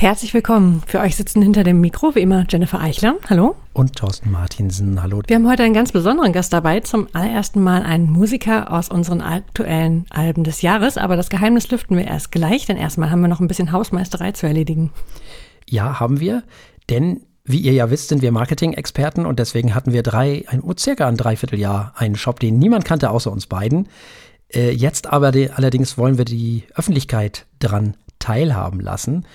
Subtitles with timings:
[0.00, 0.84] Herzlich willkommen.
[0.86, 3.16] Für euch sitzen hinter dem Mikro wie immer Jennifer Eichler.
[3.28, 3.56] Hallo.
[3.72, 5.02] Und Thorsten Martinsen.
[5.02, 5.22] Hallo.
[5.26, 6.78] Wir haben heute einen ganz besonderen Gast dabei.
[6.78, 10.98] Zum allerersten Mal einen Musiker aus unseren aktuellen Alben des Jahres.
[10.98, 14.30] Aber das Geheimnis lüften wir erst gleich, denn erstmal haben wir noch ein bisschen Hausmeisterei
[14.30, 14.92] zu erledigen.
[15.68, 16.44] Ja, haben wir.
[16.88, 21.08] Denn wie ihr ja wisst, sind wir Marketing-Experten und deswegen hatten wir drei, ein, circa
[21.08, 23.88] ein Dreivierteljahr einen Shop, den niemand kannte außer uns beiden.
[24.48, 29.26] Äh, jetzt aber die, allerdings wollen wir die Öffentlichkeit dran teilhaben lassen.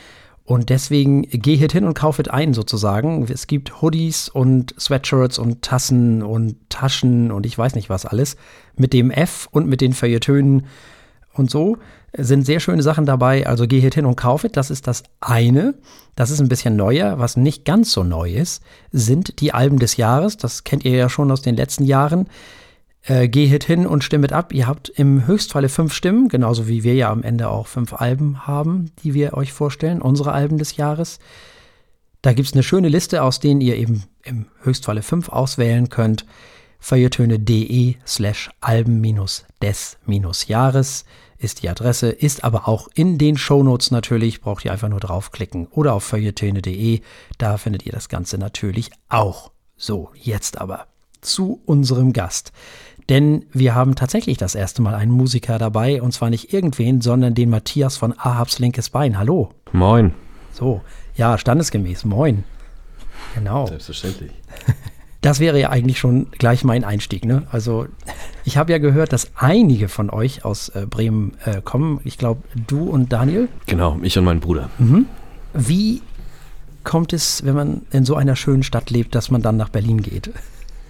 [0.45, 3.25] Und deswegen geht hin und kauft ein sozusagen.
[3.31, 8.35] Es gibt Hoodies und Sweatshirts und Tassen und Taschen und ich weiß nicht was alles.
[8.75, 10.65] Mit dem F und mit den Feuilletönen
[11.33, 11.77] und so
[12.15, 13.47] sind sehr schöne Sachen dabei.
[13.47, 14.49] Also geh hin und kaufe.
[14.49, 15.75] Das ist das eine.
[16.15, 17.17] Das ist ein bisschen neuer.
[17.19, 20.37] Was nicht ganz so neu ist, sind die Alben des Jahres.
[20.37, 22.27] Das kennt ihr ja schon aus den letzten Jahren.
[23.05, 24.53] Äh, geht hin und stimmt ab.
[24.53, 28.47] Ihr habt im Höchstfalle fünf Stimmen, genauso wie wir ja am Ende auch fünf Alben
[28.47, 31.19] haben, die wir euch vorstellen, unsere Alben des Jahres.
[32.21, 36.25] Da gibt es eine schöne Liste, aus denen ihr eben im Höchstfalle fünf auswählen könnt.
[36.79, 41.03] Feuilletöne.de slash Alben-des-Jahres
[41.37, 45.67] ist die Adresse, ist aber auch in den Shownotes natürlich, braucht ihr einfach nur draufklicken
[45.67, 47.01] oder auf feuilletöne.de,
[47.37, 49.51] da findet ihr das Ganze natürlich auch.
[49.75, 50.87] So, jetzt aber
[51.19, 52.53] zu unserem Gast.
[53.09, 57.33] Denn wir haben tatsächlich das erste Mal einen Musiker dabei und zwar nicht irgendwen, sondern
[57.33, 59.17] den Matthias von Ahabs linkes Bein.
[59.17, 59.49] Hallo.
[59.71, 60.13] Moin.
[60.51, 60.81] So,
[61.15, 62.05] ja, standesgemäß.
[62.05, 62.43] Moin.
[63.35, 63.67] Genau.
[63.67, 64.31] Selbstverständlich.
[65.23, 67.23] Das wäre ja eigentlich schon gleich mein Einstieg.
[67.23, 67.43] Ne?
[67.49, 67.87] Also
[68.43, 72.01] ich habe ja gehört, dass einige von euch aus äh, Bremen äh, kommen.
[72.03, 73.47] Ich glaube, du und Daniel.
[73.65, 74.69] Genau, ich und mein Bruder.
[74.79, 75.05] Mhm.
[75.53, 76.01] Wie
[76.83, 80.01] kommt es, wenn man in so einer schönen Stadt lebt, dass man dann nach Berlin
[80.01, 80.29] geht?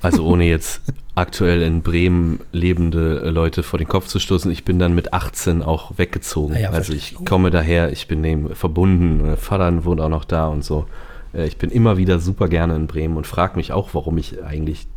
[0.04, 0.82] Also ohne jetzt
[1.16, 4.52] aktuell in Bremen lebende äh, Leute vor den Kopf zu stoßen.
[4.52, 6.58] Ich bin dann mit 18 auch weggezogen.
[6.60, 9.22] Ja, also ich komme daher, ich bin dem verbunden.
[9.26, 10.86] Mein Vater wohnt auch noch da und so.
[11.34, 14.44] Äh, ich bin immer wieder super gerne in Bremen und frage mich auch, warum ich
[14.44, 14.88] eigentlich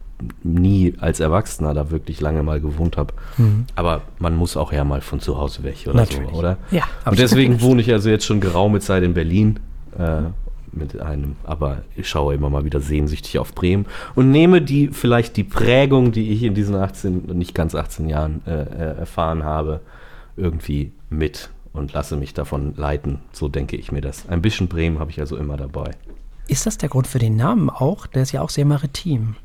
[0.42, 3.12] nie als Erwachsener da wirklich lange mal gewohnt habe.
[3.36, 3.66] Mhm.
[3.74, 6.30] Aber man muss auch ja mal von zu Hause weg oder Natürlich.
[6.30, 6.56] so, oder?
[6.70, 6.84] Ja.
[7.04, 9.60] Und deswegen wohne ich also jetzt schon geraume Zeit in Berlin.
[9.98, 10.22] Äh,
[10.76, 15.36] mit einem, aber ich schaue immer mal wieder sehnsüchtig auf Bremen und nehme die vielleicht
[15.36, 19.80] die Prägung, die ich in diesen 18, nicht ganz 18 Jahren äh, äh, erfahren habe,
[20.36, 23.20] irgendwie mit und lasse mich davon leiten.
[23.32, 24.28] So denke ich mir das.
[24.28, 25.92] Ein bisschen Bremen habe ich also immer dabei.
[26.48, 28.06] Ist das der Grund für den Namen auch?
[28.06, 29.36] Der ist ja auch sehr maritim.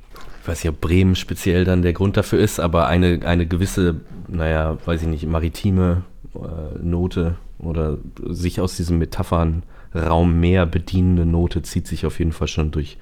[0.41, 4.78] Ich weiß ob Bremen speziell dann der Grund dafür ist, aber eine, eine gewisse, naja,
[4.86, 6.03] weiß ich nicht, maritime
[6.36, 9.64] äh, Note oder sich aus diesen Metaphern
[9.94, 12.98] Raum mehr bedienende Note zieht sich auf jeden Fall schon durch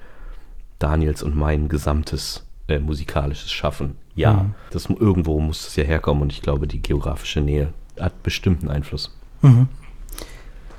[0.78, 3.96] Daniels und mein gesamtes äh, musikalisches Schaffen.
[4.16, 4.54] Ja, mhm.
[4.70, 9.16] das, irgendwo muss es ja herkommen und ich glaube, die geografische Nähe hat bestimmten Einfluss.
[9.42, 9.68] Mhm.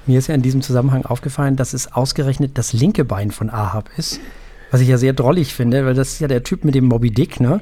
[0.08, 3.90] Mir ist ja in diesem Zusammenhang aufgefallen, dass es ausgerechnet das linke Bein von Ahab
[3.98, 4.20] ist,
[4.72, 7.12] was ich ja sehr drollig finde, weil das ist ja der Typ mit dem Moby
[7.12, 7.62] Dick, ne?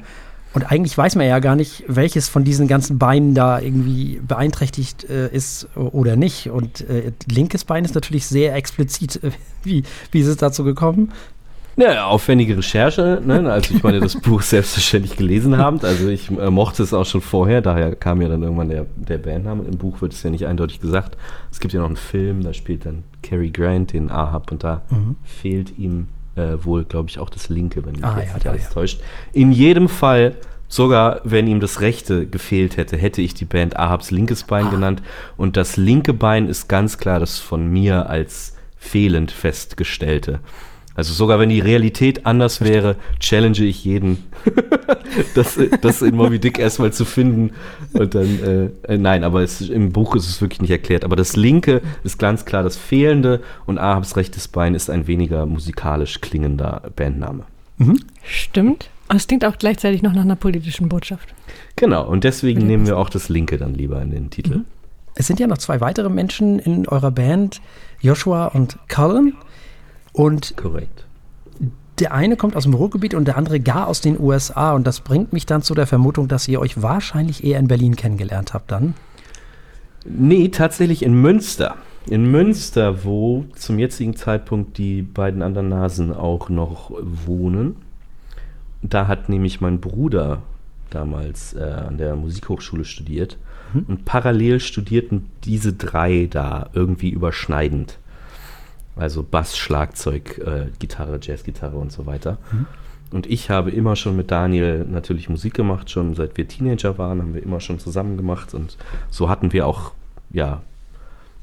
[0.53, 5.07] Und eigentlich weiß man ja gar nicht, welches von diesen ganzen Beinen da irgendwie beeinträchtigt
[5.07, 6.49] äh, ist oder nicht.
[6.49, 9.19] Und äh, linkes Bein ist natürlich sehr explizit.
[9.63, 11.11] Wie, wie ist es dazu gekommen?
[11.75, 13.21] Ja, aufwendige Recherche.
[13.25, 13.51] Ne?
[13.51, 15.79] Also ich meine, das Buch selbstverständlich gelesen haben.
[15.81, 17.61] Also ich äh, mochte es auch schon vorher.
[17.61, 19.63] Daher kam ja dann irgendwann der, der Bandname.
[19.63, 21.17] Im Buch wird es ja nicht eindeutig gesagt.
[21.51, 24.81] Es gibt ja noch einen Film, da spielt dann Cary Grant den Ahab und da
[24.89, 25.15] mhm.
[25.23, 28.65] fehlt ihm äh, wohl, glaube ich, auch das linke, wenn mich ah, jetzt ja, alles
[28.65, 28.69] ja.
[28.69, 29.01] täuscht.
[29.33, 30.35] In jedem Fall,
[30.67, 34.71] sogar wenn ihm das rechte gefehlt hätte, hätte ich die Band Ahabs linkes Bein ah.
[34.71, 35.01] genannt.
[35.37, 40.39] Und das linke Bein ist ganz klar das von mir als fehlend festgestellte.
[40.99, 44.25] Also sogar wenn die Realität anders wäre, challenge ich jeden,
[45.33, 47.51] das, das in Moby Dick erstmal zu finden.
[47.93, 51.05] Und dann, äh, äh, nein, aber es, im Buch ist es wirklich nicht erklärt.
[51.05, 55.45] Aber das linke ist ganz klar das fehlende und Ahabs rechtes Bein ist ein weniger
[55.45, 57.43] musikalisch klingender Bandname.
[57.77, 58.01] Mhm.
[58.23, 58.89] Stimmt.
[59.07, 61.33] Und es klingt auch gleichzeitig noch nach einer politischen Botschaft.
[61.77, 64.57] Genau, und deswegen nehmen wir auch das linke dann lieber in den Titel.
[64.57, 64.65] Mhm.
[65.15, 67.61] Es sind ja noch zwei weitere Menschen in eurer Band,
[68.01, 69.33] Joshua und Colin.
[70.19, 71.05] Und Korrekt.
[71.99, 74.73] Der eine kommt aus dem Ruhrgebiet und der andere gar aus den USA.
[74.73, 77.95] Und das bringt mich dann zu der Vermutung, dass ihr euch wahrscheinlich eher in Berlin
[77.95, 78.95] kennengelernt habt dann.
[80.03, 81.77] Nee, tatsächlich in Münster.
[82.05, 87.77] In Münster, wo zum jetzigen Zeitpunkt die beiden anderen Nasen auch noch wohnen.
[88.81, 90.41] Da hat nämlich mein Bruder
[90.89, 93.37] damals äh, an der Musikhochschule studiert.
[93.73, 93.85] Mhm.
[93.87, 97.99] Und parallel studierten diese drei da irgendwie überschneidend.
[98.99, 102.37] Also Bass, Schlagzeug, äh, Gitarre, Jazzgitarre und so weiter.
[102.51, 102.65] Mhm.
[103.11, 107.21] Und ich habe immer schon mit Daniel natürlich Musik gemacht, schon seit wir Teenager waren,
[107.21, 108.77] haben wir immer schon zusammen gemacht und
[109.09, 109.93] so hatten wir auch,
[110.31, 110.61] ja,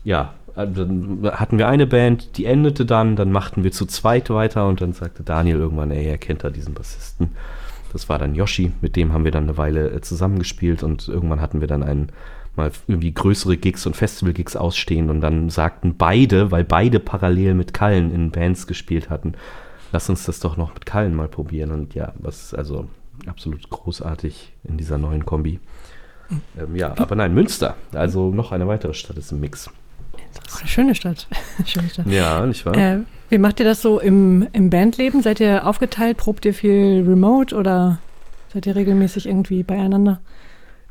[0.05, 4.69] ja, dann hatten wir eine Band, die endete dann, dann machten wir zu zweit weiter
[4.69, 7.31] und dann sagte Daniel irgendwann, ey, er kennt da diesen Bassisten.
[7.93, 11.41] Das war dann Yoshi, mit dem haben wir dann eine Weile äh, zusammengespielt und irgendwann
[11.41, 12.11] hatten wir dann einen
[12.57, 17.75] mal irgendwie größere Gigs und Festival-Gigs ausstehen und dann sagten beide, weil beide parallel mit
[17.75, 19.35] Kallen in Bands gespielt hatten,
[19.93, 22.89] lass uns das doch noch mit Kallen mal probieren und ja, was also
[23.27, 25.61] absolut großartig in dieser neuen Kombi.
[26.59, 27.77] Ähm, ja, aber nein, Münster.
[27.93, 29.71] Also noch eine weitere Stadt ist im Mix.
[30.65, 31.29] Schöne Stadt.
[31.65, 32.07] Schöne Stadt.
[32.07, 32.77] Ja, nicht wahr?
[32.77, 32.99] Äh,
[33.29, 35.23] wie macht ihr das so im, im Bandleben?
[35.23, 36.17] Seid ihr aufgeteilt?
[36.17, 37.99] Probt ihr viel remote oder
[38.53, 40.21] seid ihr regelmäßig irgendwie beieinander?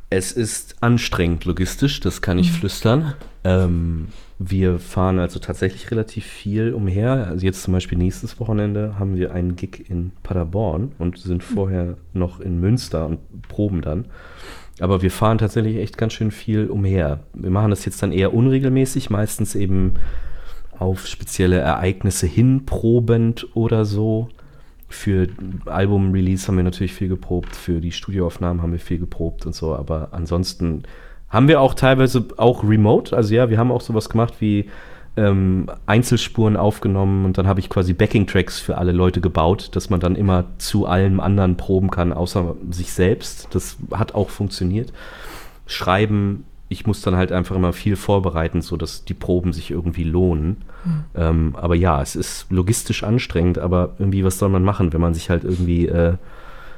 [0.08, 2.54] Es ist anstrengend logistisch, das kann ich mhm.
[2.54, 3.14] flüstern.
[3.42, 4.08] Ähm,
[4.38, 7.26] wir fahren also tatsächlich relativ viel umher.
[7.26, 11.54] Also jetzt zum Beispiel nächstes Wochenende haben wir einen Gig in Paderborn und sind mhm.
[11.54, 13.18] vorher noch in Münster und
[13.48, 14.06] proben dann.
[14.78, 17.20] Aber wir fahren tatsächlich echt ganz schön viel umher.
[17.32, 19.94] Wir machen das jetzt dann eher unregelmäßig, meistens eben
[20.78, 24.28] auf spezielle Ereignisse hinprobend oder so.
[24.88, 25.28] Für
[25.66, 29.74] Album-Release haben wir natürlich viel geprobt, für die Studioaufnahmen haben wir viel geprobt und so,
[29.74, 30.84] aber ansonsten
[31.28, 33.16] haben wir auch teilweise auch remote.
[33.16, 34.70] Also ja, wir haben auch sowas gemacht wie
[35.16, 39.98] ähm, Einzelspuren aufgenommen und dann habe ich quasi Backing-Tracks für alle Leute gebaut, dass man
[39.98, 43.48] dann immer zu allem anderen proben kann, außer sich selbst.
[43.52, 44.92] Das hat auch funktioniert.
[45.66, 50.56] Schreiben, ich muss dann halt einfach immer viel vorbereiten, sodass die Proben sich irgendwie lohnen.
[50.84, 51.04] Mhm.
[51.14, 55.14] Ähm, aber ja, es ist logistisch anstrengend, aber irgendwie, was soll man machen, wenn man
[55.14, 56.14] sich halt irgendwie äh,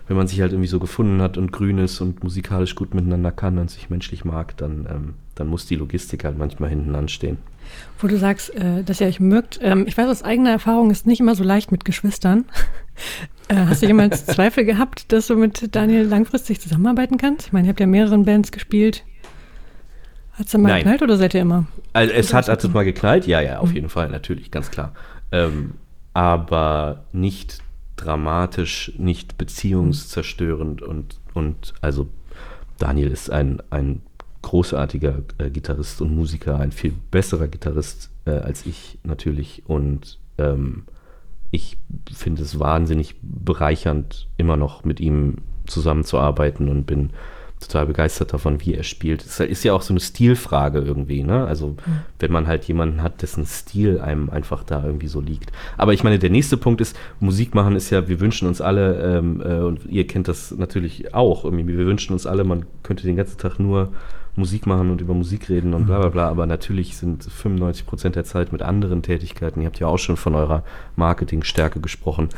[0.08, 3.30] wenn man sich halt irgendwie so gefunden hat und grün ist und musikalisch gut miteinander
[3.30, 7.36] kann und sich menschlich mag, dann, ähm, dann muss die Logistik halt manchmal hinten anstehen.
[7.98, 11.06] Wo du sagst, äh, dass ihr euch mögt, ähm, ich weiß aus eigener Erfahrung, ist
[11.06, 12.46] nicht immer so leicht mit Geschwistern.
[13.48, 17.48] äh, hast du jemals Zweifel gehabt, dass du mit Daniel langfristig zusammenarbeiten kannst?
[17.48, 19.04] Ich meine, ihr habt ja mehreren Bands gespielt.
[20.38, 20.78] Hat es dann mal Nein.
[20.78, 21.66] geknallt oder seid ihr immer?
[21.92, 23.74] Also es hat, hat es mal geknallt, ja, ja, auf mhm.
[23.74, 24.92] jeden Fall, natürlich, ganz klar.
[25.32, 25.74] Ähm,
[26.14, 27.58] aber nicht
[27.96, 32.08] dramatisch, nicht beziehungszerstörend und, und also
[32.78, 34.02] Daniel ist ein, ein
[34.42, 40.84] großartiger äh, Gitarrist und Musiker, ein viel besserer Gitarrist äh, als ich natürlich und ähm,
[41.50, 41.78] ich
[42.12, 47.10] finde es wahnsinnig bereichernd, immer noch mit ihm zusammenzuarbeiten und bin
[47.60, 49.24] total begeistert davon, wie er spielt.
[49.24, 51.46] Es ist ja auch so eine Stilfrage irgendwie, ne?
[51.46, 52.00] Also, mhm.
[52.18, 55.50] wenn man halt jemanden hat, dessen Stil einem einfach da irgendwie so liegt.
[55.76, 59.18] Aber ich meine, der nächste Punkt ist, Musik machen ist ja, wir wünschen uns alle,
[59.18, 63.04] ähm, äh, und ihr kennt das natürlich auch, irgendwie, wir wünschen uns alle, man könnte
[63.04, 63.92] den ganzen Tag nur
[64.36, 68.16] Musik machen und über Musik reden und bla bla bla, aber natürlich sind 95 Prozent
[68.16, 70.62] der Zeit mit anderen Tätigkeiten, ihr habt ja auch schon von eurer
[70.96, 72.28] Marketingstärke gesprochen,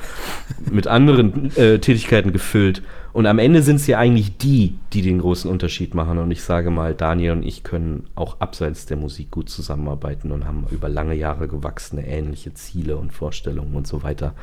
[0.71, 2.83] mit anderen äh, Tätigkeiten gefüllt.
[3.13, 6.19] Und am Ende sind es ja eigentlich die, die den großen Unterschied machen.
[6.19, 10.47] Und ich sage mal, Daniel und ich können auch abseits der Musik gut zusammenarbeiten und
[10.47, 14.35] haben über lange Jahre gewachsene ähnliche Ziele und Vorstellungen und so weiter.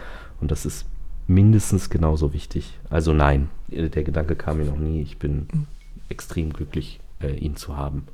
[0.41, 0.85] Und das ist
[1.27, 2.73] mindestens genauso wichtig.
[2.89, 5.01] Also nein, der Gedanke kam mir noch nie.
[5.01, 5.67] Ich bin mhm.
[6.09, 8.07] extrem glücklich äh, ihn zu haben.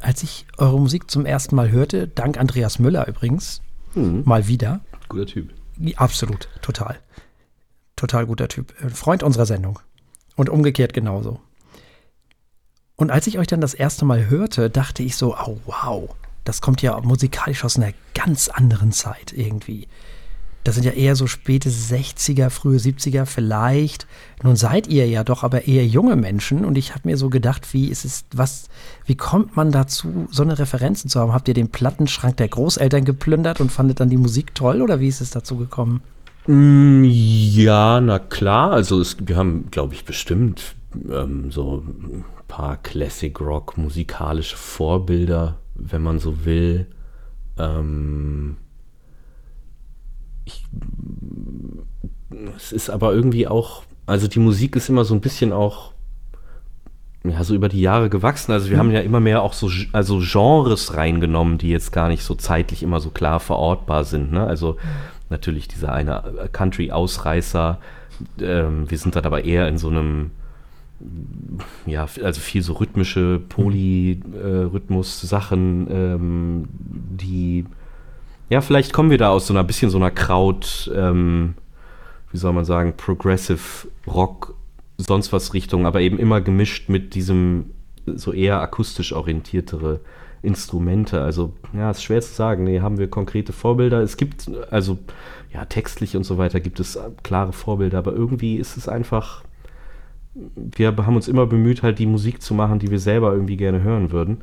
[0.00, 3.62] Als ich eure Musik zum ersten Mal hörte, dank Andreas Müller übrigens,
[3.94, 4.22] mhm.
[4.24, 4.80] mal wieder.
[5.08, 5.52] Guter Typ.
[5.96, 6.98] Absolut, total.
[7.96, 8.74] Total guter Typ.
[8.82, 9.80] Äh, Freund unserer Sendung.
[10.36, 11.40] Und umgekehrt genauso.
[12.94, 16.14] Und als ich euch dann das erste Mal hörte, dachte ich so, oh wow,
[16.44, 19.88] das kommt ja musikalisch aus einer ganz anderen Zeit irgendwie.
[20.68, 24.06] Das sind ja eher so späte 60er, frühe 70er vielleicht.
[24.42, 27.72] Nun seid ihr ja doch aber eher junge Menschen und ich habe mir so gedacht,
[27.72, 28.68] wie ist es, was,
[29.06, 31.32] wie kommt man dazu, so eine Referenzen zu haben?
[31.32, 35.08] Habt ihr den Plattenschrank der Großeltern geplündert und fandet dann die Musik toll oder wie
[35.08, 36.02] ist es dazu gekommen?
[36.46, 38.72] Mm, ja, na klar.
[38.72, 40.74] Also es, wir haben, glaube ich, bestimmt
[41.10, 46.88] ähm, so ein paar Classic Rock musikalische Vorbilder, wenn man so will.
[47.56, 48.58] Ähm,
[50.48, 50.64] ich,
[52.56, 55.92] es ist aber irgendwie auch, also die Musik ist immer so ein bisschen auch,
[57.24, 58.52] ja, so über die Jahre gewachsen.
[58.52, 58.80] Also wir mhm.
[58.80, 62.82] haben ja immer mehr auch so also Genres reingenommen, die jetzt gar nicht so zeitlich
[62.82, 64.32] immer so klar verortbar sind.
[64.32, 64.46] Ne?
[64.46, 64.76] Also
[65.30, 67.78] natürlich dieser eine Country-Ausreißer.
[68.40, 70.30] Ähm, wir sind dann aber eher in so einem
[71.86, 77.64] ja, also viel so rhythmische Polyrhythmus-Sachen, ähm, die
[78.48, 81.54] ja, vielleicht kommen wir da aus so einer bisschen so einer Kraut, ähm,
[82.30, 84.54] wie soll man sagen, Progressive Rock,
[84.96, 87.70] sonst was Richtung, aber eben immer gemischt mit diesem
[88.06, 90.00] so eher akustisch orientiertere
[90.42, 91.20] Instrumente.
[91.20, 92.64] Also, ja, ist schwer zu sagen.
[92.64, 94.00] Nee, haben wir konkrete Vorbilder?
[94.00, 94.98] Es gibt, also,
[95.52, 99.42] ja, textlich und so weiter gibt es klare Vorbilder, aber irgendwie ist es einfach,
[100.34, 103.82] wir haben uns immer bemüht, halt die Musik zu machen, die wir selber irgendwie gerne
[103.82, 104.38] hören würden.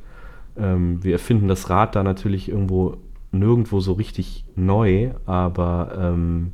[0.57, 2.97] Ähm, wir erfinden das Rad da natürlich irgendwo
[3.39, 6.53] nirgendwo so richtig neu, aber ähm,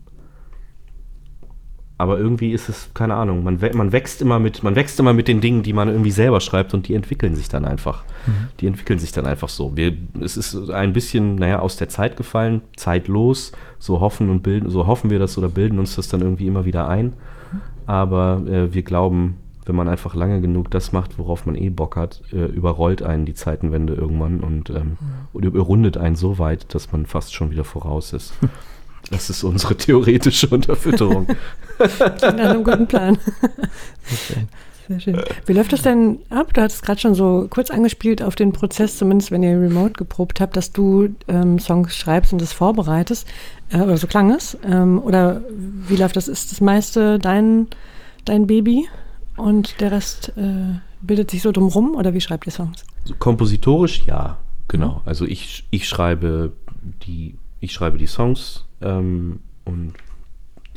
[2.02, 5.28] aber irgendwie ist es, keine Ahnung, man, man, wächst immer mit, man wächst immer mit
[5.28, 8.04] den Dingen, die man irgendwie selber schreibt und die entwickeln sich dann einfach.
[8.26, 8.48] Mhm.
[8.60, 9.78] Die entwickeln sich dann einfach so.
[9.78, 14.68] Wir, es ist ein bisschen, naja, aus der Zeit gefallen, zeitlos, so hoffen und bilden,
[14.72, 17.14] so hoffen wir das oder bilden uns das dann irgendwie immer wieder ein.
[17.86, 21.96] Aber äh, wir glauben, wenn man einfach lange genug das macht, worauf man eh Bock
[21.96, 24.98] hat, äh, überrollt einen die Zeitenwende irgendwann und, ähm,
[25.34, 28.34] und überrundet einen so weit, dass man fast schon wieder voraus ist.
[29.10, 31.26] Das ist unsere theoretische Unterfütterung.
[31.26, 33.18] Klingt nach einem guten Plan.
[34.88, 35.22] Sehr schön.
[35.46, 36.54] Wie läuft das denn ab?
[36.54, 40.40] Du hattest gerade schon so kurz angespielt auf den Prozess, zumindest wenn ihr remote geprobt
[40.40, 43.28] habt, dass du ähm, Songs schreibst und das vorbereitest.
[43.72, 44.58] Äh, oder so klang es.
[44.66, 46.28] Ähm, oder wie läuft das?
[46.28, 47.68] Ist das meiste dein,
[48.26, 48.88] dein Baby
[49.42, 51.96] und der Rest äh, bildet sich so drumrum?
[51.96, 52.86] Oder wie schreibt ihr Songs?
[53.20, 55.02] Kompositorisch ja, genau.
[55.06, 56.54] Also ich, ich schreibe
[57.06, 59.94] die, ich schreibe die Songs ähm, und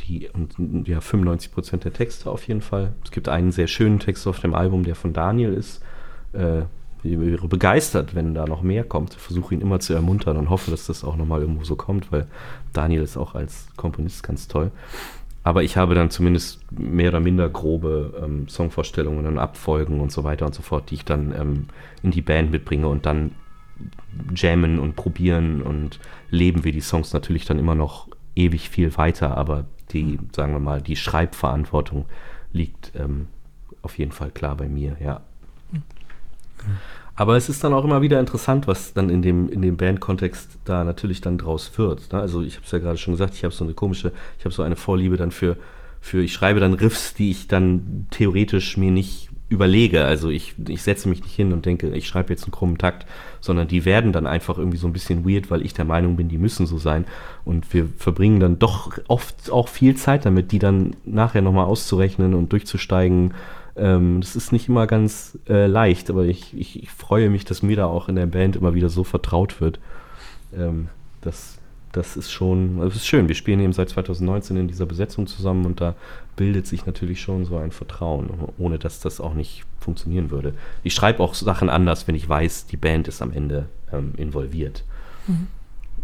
[0.07, 2.93] die und ja 95 Prozent der Texte auf jeden Fall.
[3.05, 5.83] Es gibt einen sehr schönen Text auf dem Album, der von Daniel ist.
[6.33, 6.63] Äh,
[7.03, 9.13] ich wäre begeistert, wenn da noch mehr kommt.
[9.13, 12.11] Ich versuche ihn immer zu ermuntern und hoffe, dass das auch nochmal irgendwo so kommt,
[12.11, 12.27] weil
[12.73, 14.71] Daniel ist auch als Komponist ganz toll.
[15.45, 20.25] Aber ich habe dann zumindest mehr oder minder grobe ähm, Songvorstellungen und Abfolgen und so
[20.25, 21.67] weiter und so fort, die ich dann ähm,
[22.03, 23.33] in die Band mitbringe und dann
[24.35, 29.37] jammen und probieren und leben wir die Songs natürlich dann immer noch ewig viel weiter,
[29.37, 32.07] aber die, sagen wir mal, die Schreibverantwortung
[32.53, 33.27] liegt ähm,
[33.83, 35.21] auf jeden Fall klar bei mir, ja.
[37.17, 40.59] Aber es ist dann auch immer wieder interessant, was dann in dem, in dem Bandkontext
[40.65, 42.13] da natürlich dann draus wird.
[42.13, 42.21] Ne?
[42.21, 44.55] Also ich habe es ja gerade schon gesagt, ich habe so eine komische, ich habe
[44.55, 45.57] so eine Vorliebe dann für,
[46.01, 50.05] für, ich schreibe dann Riffs, die ich dann theoretisch mir nicht überlege.
[50.05, 53.07] Also ich, ich setze mich nicht hin und denke, ich schreibe jetzt einen krummen Takt,
[53.41, 56.29] sondern die werden dann einfach irgendwie so ein bisschen weird, weil ich der Meinung bin,
[56.29, 57.05] die müssen so sein.
[57.45, 62.35] Und wir verbringen dann doch oft auch viel Zeit damit, die dann nachher nochmal auszurechnen
[62.35, 63.35] und durchzusteigen.
[63.77, 67.63] Ähm, das ist nicht immer ganz äh, leicht, aber ich, ich, ich, freue mich, dass
[67.63, 69.81] mir da auch in der Band immer wieder so vertraut wird.
[70.57, 70.89] Ähm,
[71.21, 71.59] das
[71.95, 73.29] das ist schon, das ist schön.
[73.29, 75.95] Wir spielen eben seit 2019 in dieser Besetzung zusammen und da
[76.35, 80.55] bildet sich natürlich schon so ein Vertrauen, ohne dass das auch nicht funktionieren würde.
[80.83, 84.83] Ich schreibe auch Sachen anders, wenn ich weiß, die Band ist am Ende ähm, involviert.
[85.29, 85.47] Mhm.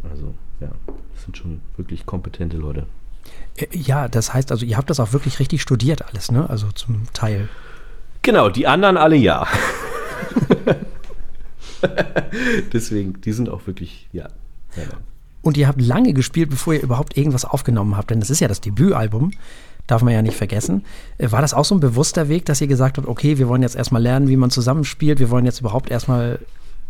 [0.08, 0.70] Also ja,
[1.12, 2.86] das sind schon wirklich kompetente Leute.
[3.56, 6.48] Äh, ja, das heißt also, ihr habt das auch wirklich richtig studiert alles, ne?
[6.48, 7.48] Also zum Teil.
[8.22, 9.46] Genau, die anderen alle ja.
[12.72, 14.28] Deswegen, die sind auch wirklich, ja.
[14.76, 14.82] ja.
[15.42, 18.48] Und ihr habt lange gespielt, bevor ihr überhaupt irgendwas aufgenommen habt, denn das ist ja
[18.48, 19.30] das Debütalbum,
[19.86, 20.84] darf man ja nicht vergessen.
[21.18, 23.62] Äh, war das auch so ein bewusster Weg, dass ihr gesagt habt, okay, wir wollen
[23.62, 26.40] jetzt erstmal lernen, wie man zusammenspielt, wir wollen jetzt überhaupt erstmal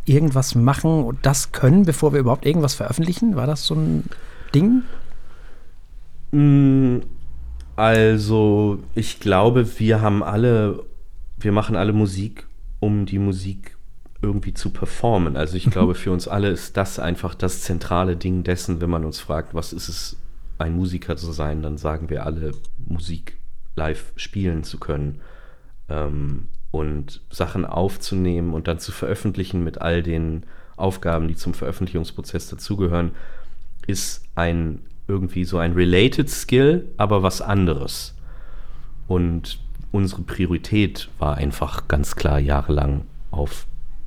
[0.07, 3.37] irgendwas machen und das können, bevor wir überhaupt irgendwas veröffentlichen?
[3.37, 4.05] War das so ein
[4.55, 4.83] Ding?
[6.31, 6.99] Mm,
[7.77, 10.85] also, ich glaube, wir haben alle,
[11.39, 12.47] wir machen alle Musik,
[12.79, 13.77] um die Musik
[14.23, 15.37] irgendwie zu performen.
[15.37, 15.71] Also ich mhm.
[15.71, 19.55] glaube, für uns alle ist das einfach das zentrale Ding dessen, wenn man uns fragt,
[19.55, 20.17] was ist es,
[20.59, 22.53] ein Musiker zu sein, dann sagen wir alle,
[22.87, 23.39] Musik
[23.77, 25.23] live spielen zu können
[25.89, 30.45] ähm, und Sachen aufzunehmen und dann zu veröffentlichen mit all den
[30.77, 33.13] Aufgaben, die zum Veröffentlichungsprozess dazugehören,
[33.87, 34.81] ist ein
[35.11, 38.15] irgendwie so ein related Skill, aber was anderes.
[39.09, 39.59] Und
[39.93, 43.67] unsere Priorität war einfach ganz klar jahrelang auf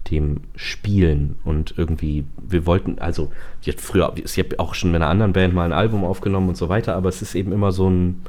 [0.09, 3.31] dem Spielen und irgendwie, wir wollten, also,
[3.61, 6.49] ich habe früher, ich habe auch schon mit einer anderen Band mal ein Album aufgenommen
[6.49, 8.21] und so weiter, aber es ist eben immer so ein,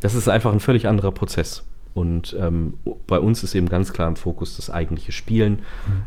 [0.00, 1.64] das ist einfach ein völlig anderer Prozess.
[1.94, 2.74] Und ähm,
[3.06, 5.62] bei uns ist eben ganz klar im Fokus das eigentliche Spielen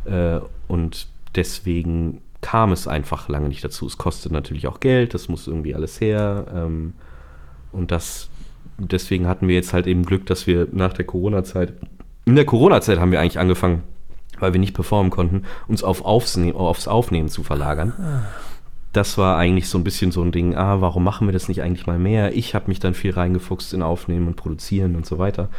[0.05, 0.13] mhm.
[0.13, 3.85] äh, und deswegen kam es einfach lange nicht dazu.
[3.85, 6.93] Es kostet natürlich auch Geld, das muss irgendwie alles her ähm,
[7.71, 8.29] und das,
[8.77, 11.73] deswegen hatten wir jetzt halt eben Glück, dass wir nach der Corona-Zeit,
[12.25, 13.83] in der Corona-Zeit haben wir eigentlich angefangen,
[14.39, 17.93] weil wir nicht performen konnten, uns auf Aufne aufs Aufnehmen zu verlagern.
[18.93, 21.61] Das war eigentlich so ein bisschen so ein Ding, ah, warum machen wir das nicht
[21.61, 22.35] eigentlich mal mehr?
[22.35, 25.49] Ich habe mich dann viel reingefuchst in Aufnehmen und Produzieren und so weiter.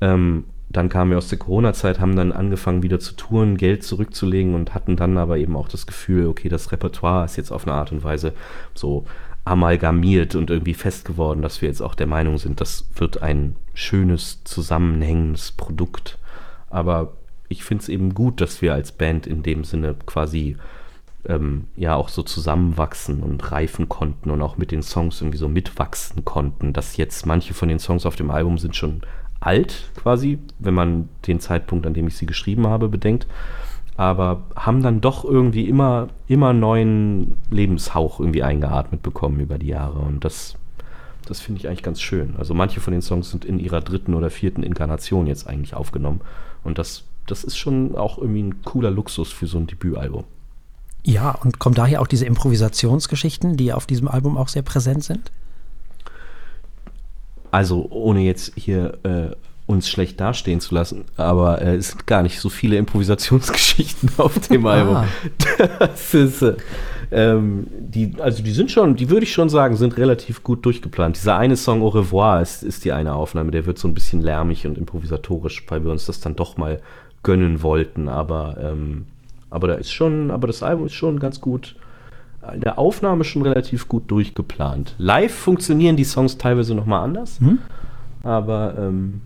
[0.00, 4.54] Ähm, dann kamen wir aus der Corona-Zeit, haben dann angefangen wieder zu touren, Geld zurückzulegen
[4.54, 7.74] und hatten dann aber eben auch das Gefühl, okay, das Repertoire ist jetzt auf eine
[7.74, 8.34] Art und Weise
[8.74, 9.04] so
[9.44, 13.56] amalgamiert und irgendwie fest geworden, dass wir jetzt auch der Meinung sind, das wird ein
[13.74, 16.18] schönes, zusammenhängendes Produkt.
[16.68, 17.14] Aber
[17.48, 20.56] ich finde es eben gut, dass wir als Band in dem Sinne quasi
[21.26, 25.48] ähm, ja auch so zusammenwachsen und reifen konnten und auch mit den Songs irgendwie so
[25.48, 29.02] mitwachsen konnten, dass jetzt manche von den Songs auf dem Album sind schon
[29.40, 33.26] alt quasi, wenn man den Zeitpunkt, an dem ich sie geschrieben habe, bedenkt.
[33.96, 39.98] aber haben dann doch irgendwie immer, immer neuen Lebenshauch irgendwie eingeatmet bekommen über die Jahre.
[39.98, 40.54] Und das,
[41.26, 42.34] das finde ich eigentlich ganz schön.
[42.38, 46.22] Also manche von den Songs sind in ihrer dritten oder vierten Inkarnation jetzt eigentlich aufgenommen.
[46.64, 50.24] Und das, das ist schon auch irgendwie ein cooler Luxus für so ein Debütalbum.
[51.02, 55.30] Ja, und kommen daher auch diese Improvisationsgeschichten, die auf diesem Album auch sehr präsent sind?
[57.50, 59.34] Also ohne jetzt hier äh,
[59.70, 64.38] uns schlecht dastehen zu lassen, aber äh, es sind gar nicht so viele Improvisationsgeschichten auf
[64.48, 64.72] dem ah.
[64.72, 65.04] Album.
[65.78, 66.56] Das ist, äh,
[67.12, 71.16] ähm, die, also die sind schon, die würde ich schon sagen, sind relativ gut durchgeplant.
[71.16, 74.20] Dieser eine Song Au revoir ist, ist die eine Aufnahme, der wird so ein bisschen
[74.22, 76.80] lärmig und improvisatorisch, weil wir uns das dann doch mal
[77.22, 79.06] gönnen wollten, aber, ähm,
[79.50, 81.76] aber da ist schon, aber das Album ist schon ganz gut
[82.54, 84.94] in der Aufnahme schon relativ gut durchgeplant.
[84.98, 87.58] Live funktionieren die Songs teilweise nochmal anders, hm?
[88.22, 89.20] aber ähm,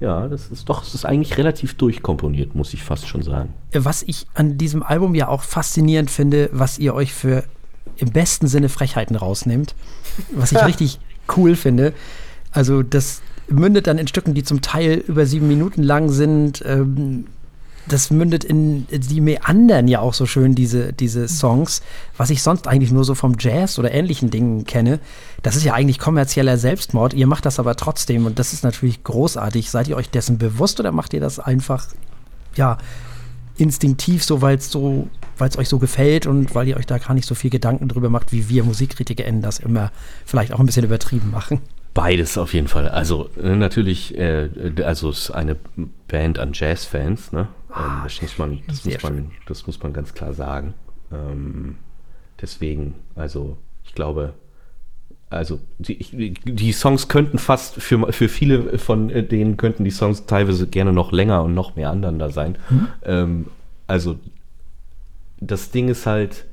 [0.00, 3.54] ja, das ist doch, es ist eigentlich relativ durchkomponiert, muss ich fast schon sagen.
[3.72, 7.44] Was ich an diesem Album ja auch faszinierend finde, was ihr euch für
[7.96, 9.74] im besten Sinne Frechheiten rausnehmt,
[10.32, 10.98] was ich richtig
[11.36, 11.92] cool finde.
[12.50, 16.64] Also das mündet dann in Stücken, die zum Teil über sieben Minuten lang sind.
[16.66, 17.26] Ähm,
[17.86, 21.82] das mündet in die Meandern ja auch so schön, diese, diese Songs,
[22.16, 25.00] was ich sonst eigentlich nur so vom Jazz oder ähnlichen Dingen kenne.
[25.42, 27.14] Das ist ja eigentlich kommerzieller Selbstmord.
[27.14, 29.70] Ihr macht das aber trotzdem und das ist natürlich großartig.
[29.70, 31.88] Seid ihr euch dessen bewusst oder macht ihr das einfach,
[32.54, 32.78] ja,
[33.56, 36.98] instinktiv so, weil es so, weil es euch so gefällt und weil ihr euch da
[36.98, 39.90] gar nicht so viel Gedanken drüber macht, wie wir MusikkritikerInnen das immer
[40.24, 41.60] vielleicht auch ein bisschen übertrieben machen?
[41.94, 42.88] Beides auf jeden Fall.
[42.88, 44.48] Also äh, natürlich, äh,
[44.82, 45.56] also es ist eine
[46.08, 47.48] Band an Jazzfans, ne?
[47.76, 50.74] Ähm, das, muss man, das, muss man, das muss man ganz klar sagen.
[51.12, 51.76] Ähm,
[52.40, 54.34] deswegen, also ich glaube,
[55.28, 60.66] also die, die, Songs könnten fast für, für viele von denen könnten die Songs teilweise
[60.66, 62.58] gerne noch länger und noch mehr anderen da sein.
[62.68, 62.88] Mhm.
[63.04, 63.46] Ähm,
[63.86, 64.18] also
[65.40, 66.44] das Ding ist halt,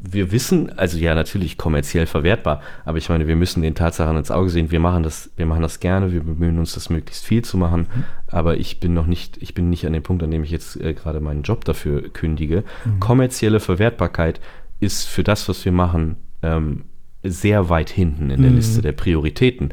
[0.00, 4.30] wir wissen, also ja, natürlich kommerziell verwertbar, aber ich meine, wir müssen den Tatsachen ins
[4.30, 7.42] Auge sehen, wir machen das, wir machen das gerne, wir bemühen uns, das möglichst viel
[7.42, 8.04] zu machen, mhm.
[8.28, 10.80] aber ich bin noch nicht, ich bin nicht an dem Punkt, an dem ich jetzt
[10.80, 12.64] äh, gerade meinen Job dafür kündige.
[12.84, 13.00] Mhm.
[13.00, 14.40] Kommerzielle Verwertbarkeit
[14.80, 16.84] ist für das, was wir machen, ähm,
[17.22, 18.56] sehr weit hinten in der mhm.
[18.56, 19.70] Liste der Prioritäten.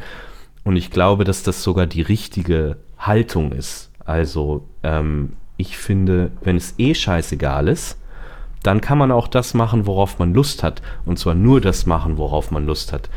[0.63, 3.91] Und ich glaube, dass das sogar die richtige Haltung ist.
[4.05, 7.97] Also, ähm, ich finde, wenn es eh scheißegal ist,
[8.63, 10.81] dann kann man auch das machen, worauf man Lust hat.
[11.05, 13.09] Und zwar nur das machen, worauf man Lust hat.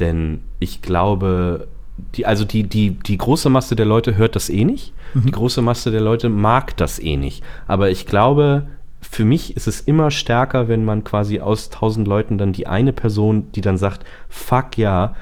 [0.00, 1.68] Denn ich glaube,
[2.14, 4.92] die, also die, die, die große Masse der Leute hört das eh nicht.
[5.14, 5.26] Mhm.
[5.26, 7.42] Die große Masse der Leute mag das eh nicht.
[7.66, 8.66] Aber ich glaube,
[9.00, 12.92] für mich ist es immer stärker, wenn man quasi aus tausend Leuten dann die eine
[12.92, 15.14] Person, die dann sagt, fuck ja,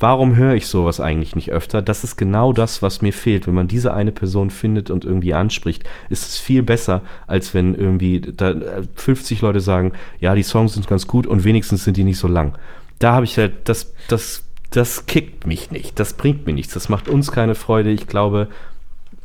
[0.00, 1.82] Warum höre ich sowas eigentlich nicht öfter?
[1.82, 3.46] Das ist genau das, was mir fehlt.
[3.46, 7.74] Wenn man diese eine Person findet und irgendwie anspricht, ist es viel besser, als wenn
[7.74, 8.54] irgendwie da
[8.94, 12.18] 50 äh, Leute sagen, ja, die Songs sind ganz gut und wenigstens sind die nicht
[12.18, 12.56] so lang.
[12.98, 16.00] Da habe ich halt, das, das, das kickt mich nicht.
[16.00, 16.72] Das bringt mir nichts.
[16.72, 17.90] Das macht uns keine Freude.
[17.90, 18.48] Ich glaube,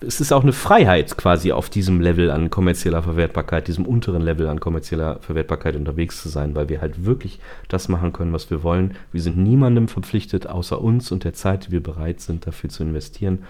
[0.02, 4.50] es ist auch eine Freiheit, quasi auf diesem Level an kommerzieller Verwertbarkeit, diesem unteren Level
[4.50, 8.62] an kommerzieller Verwertbarkeit unterwegs zu sein, weil wir halt wirklich das machen können, was wir
[8.62, 8.98] wollen.
[9.12, 12.84] Wir sind niemandem verpflichtet, außer uns und der Zeit, die wir bereit sind, dafür zu
[12.84, 13.44] investieren.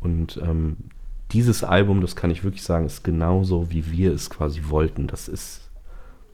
[0.00, 0.76] Und ähm,
[1.32, 5.06] dieses Album, das kann ich wirklich sagen, ist genauso, wie wir es quasi wollten.
[5.06, 5.68] Das ist,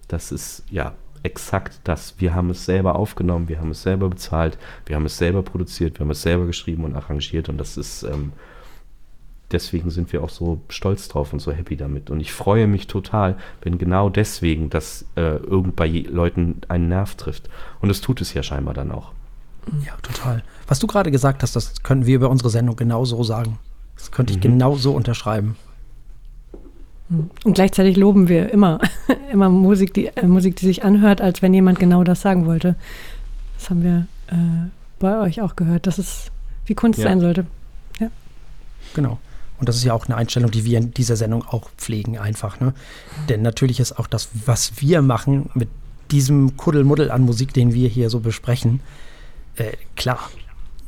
[0.08, 2.14] das ist, ja, exakt das.
[2.18, 5.98] Wir haben es selber aufgenommen, wir haben es selber bezahlt, wir haben es selber produziert,
[5.98, 8.32] wir haben es selber geschrieben und arrangiert und das ist, ähm,
[9.52, 12.10] deswegen sind wir auch so stolz drauf und so happy damit.
[12.10, 17.14] Und ich freue mich total, wenn genau deswegen das äh, irgend bei Leuten einen Nerv
[17.14, 17.48] trifft.
[17.80, 19.12] Und es tut es ja scheinbar dann auch.
[19.86, 20.42] Ja, total.
[20.66, 23.58] Was du gerade gesagt hast, das können wir über unsere Sendung genauso sagen.
[23.96, 24.42] Das könnte ich mhm.
[24.42, 25.56] genau so unterschreiben.
[27.44, 28.80] Und gleichzeitig loben wir immer,
[29.32, 32.74] immer Musik, die, äh, Musik, die sich anhört, als wenn jemand genau das sagen wollte.
[33.58, 36.30] Das haben wir äh, bei euch auch gehört, dass es
[36.66, 37.04] wie Kunst ja.
[37.04, 37.46] sein sollte.
[38.00, 38.08] Ja.
[38.94, 39.18] Genau.
[39.62, 42.58] Und das ist ja auch eine Einstellung, die wir in dieser Sendung auch pflegen, einfach.
[42.58, 42.74] Ne?
[43.28, 45.68] Denn natürlich ist auch das, was wir machen mit
[46.10, 48.80] diesem Kuddelmuddel an Musik, den wir hier so besprechen,
[49.54, 50.18] äh, klar.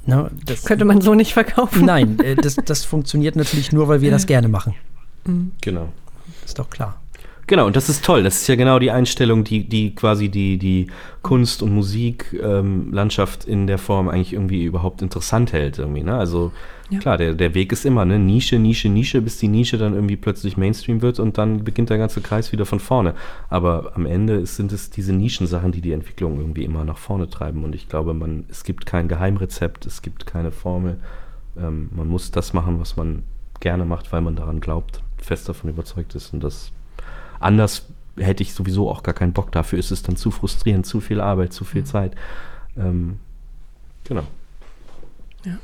[0.06, 0.28] Ne?
[0.44, 1.86] Das könnte man so nicht verkaufen.
[1.86, 4.74] Nein, äh, das, das funktioniert natürlich nur, weil wir das gerne machen.
[5.24, 5.52] Mhm.
[5.60, 5.92] Genau.
[6.44, 7.00] Ist doch klar.
[7.46, 8.22] Genau, und das ist toll.
[8.22, 10.86] Das ist ja genau die Einstellung, die, die quasi die, die
[11.22, 15.78] Kunst- und Musiklandschaft ähm, in der Form eigentlich irgendwie überhaupt interessant hält.
[15.78, 16.16] Irgendwie, ne?
[16.16, 16.52] Also
[16.90, 16.98] ja.
[16.98, 18.18] klar, der, der Weg ist immer, ne?
[18.18, 21.98] Nische, Nische, Nische, bis die Nische dann irgendwie plötzlich Mainstream wird und dann beginnt der
[21.98, 23.14] ganze Kreis wieder von vorne.
[23.50, 27.28] Aber am Ende ist, sind es diese Nischensachen, die die Entwicklung irgendwie immer nach vorne
[27.28, 27.64] treiben.
[27.64, 30.98] Und ich glaube, man, es gibt kein Geheimrezept, es gibt keine Formel.
[31.58, 33.22] Ähm, man muss das machen, was man
[33.60, 36.32] gerne macht, weil man daran glaubt fest davon überzeugt ist.
[36.32, 36.70] Und das
[37.44, 39.52] anders hätte ich sowieso auch gar keinen Bock.
[39.52, 42.14] Dafür ist es dann zu frustrierend, zu viel Arbeit, zu viel Zeit.
[42.76, 43.18] Ähm,
[44.04, 44.24] genau.
[45.44, 45.58] Ja.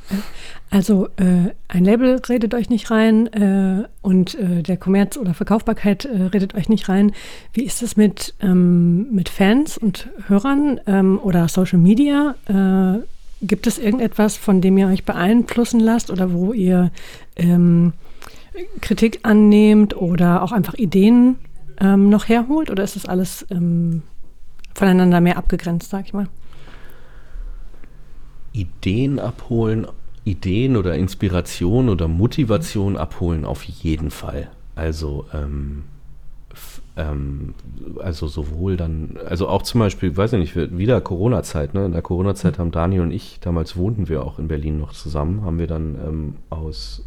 [0.68, 6.04] Also äh, ein Label redet euch nicht rein äh, und äh, der Kommerz oder Verkaufbarkeit
[6.04, 7.12] äh, redet euch nicht rein.
[7.54, 12.34] Wie ist es mit, ähm, mit Fans und Hörern ähm, oder Social Media?
[12.46, 13.04] Äh,
[13.42, 16.90] gibt es irgendetwas, von dem ihr euch beeinflussen lasst oder wo ihr
[17.36, 17.94] ähm,
[18.82, 21.36] Kritik annehmt oder auch einfach Ideen
[21.80, 22.70] ähm, noch herholt?
[22.70, 24.02] Oder ist das alles ähm,
[24.74, 26.28] voneinander mehr abgegrenzt, sag ich mal?
[28.52, 29.86] Ideen abholen,
[30.24, 34.48] Ideen oder Inspiration oder Motivation abholen auf jeden Fall.
[34.74, 35.84] Also, ähm,
[36.96, 37.54] ähm,
[38.00, 41.86] also sowohl dann, also auch zum Beispiel, weiß ich nicht, wieder Corona-Zeit, ne?
[41.86, 45.42] In der Corona-Zeit haben Daniel und ich, damals wohnten wir auch in Berlin noch zusammen,
[45.42, 47.06] haben wir dann ähm, aus,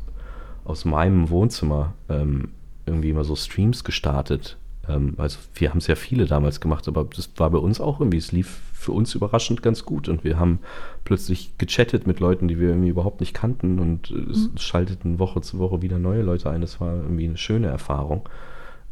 [0.66, 2.50] aus meinem Wohnzimmer ähm,
[2.86, 4.58] irgendwie immer so Streams gestartet.
[4.88, 8.00] Ähm, also wir haben es ja viele damals gemacht, aber das war bei uns auch
[8.00, 10.10] irgendwie, es lief für uns überraschend ganz gut.
[10.10, 10.60] Und wir haben
[11.06, 14.58] plötzlich gechattet mit Leuten, die wir irgendwie überhaupt nicht kannten und äh, es mhm.
[14.58, 16.62] schalteten Woche zu Woche wieder neue Leute ein.
[16.62, 18.28] Das war irgendwie eine schöne Erfahrung.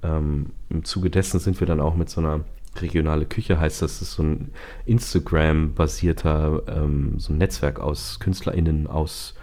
[0.03, 2.41] Ähm, Im Zuge dessen sind wir dann auch mit so einer
[2.79, 4.51] regionale Küche heißt das, ist so ein
[4.85, 9.35] Instagram-basierter, ähm, so ein Netzwerk aus KünstlerInnen aus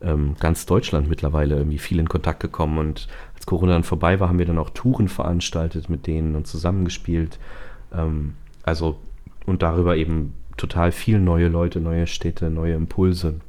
[0.00, 2.78] ähm, ganz Deutschland mittlerweile irgendwie viel in Kontakt gekommen.
[2.78, 3.08] Und
[3.48, 7.38] Corona dann vorbei war, haben wir dann auch Touren veranstaltet mit denen und zusammengespielt.
[7.94, 8.98] Ähm, also
[9.46, 13.40] und darüber eben total viel neue Leute, neue Städte, neue Impulse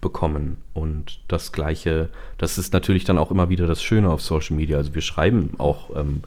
[0.00, 0.58] bekommen.
[0.74, 2.08] Und das Gleiche,
[2.38, 4.76] das ist natürlich dann auch immer wieder das Schöne auf Social Media.
[4.76, 6.22] Also wir schreiben auch ähm,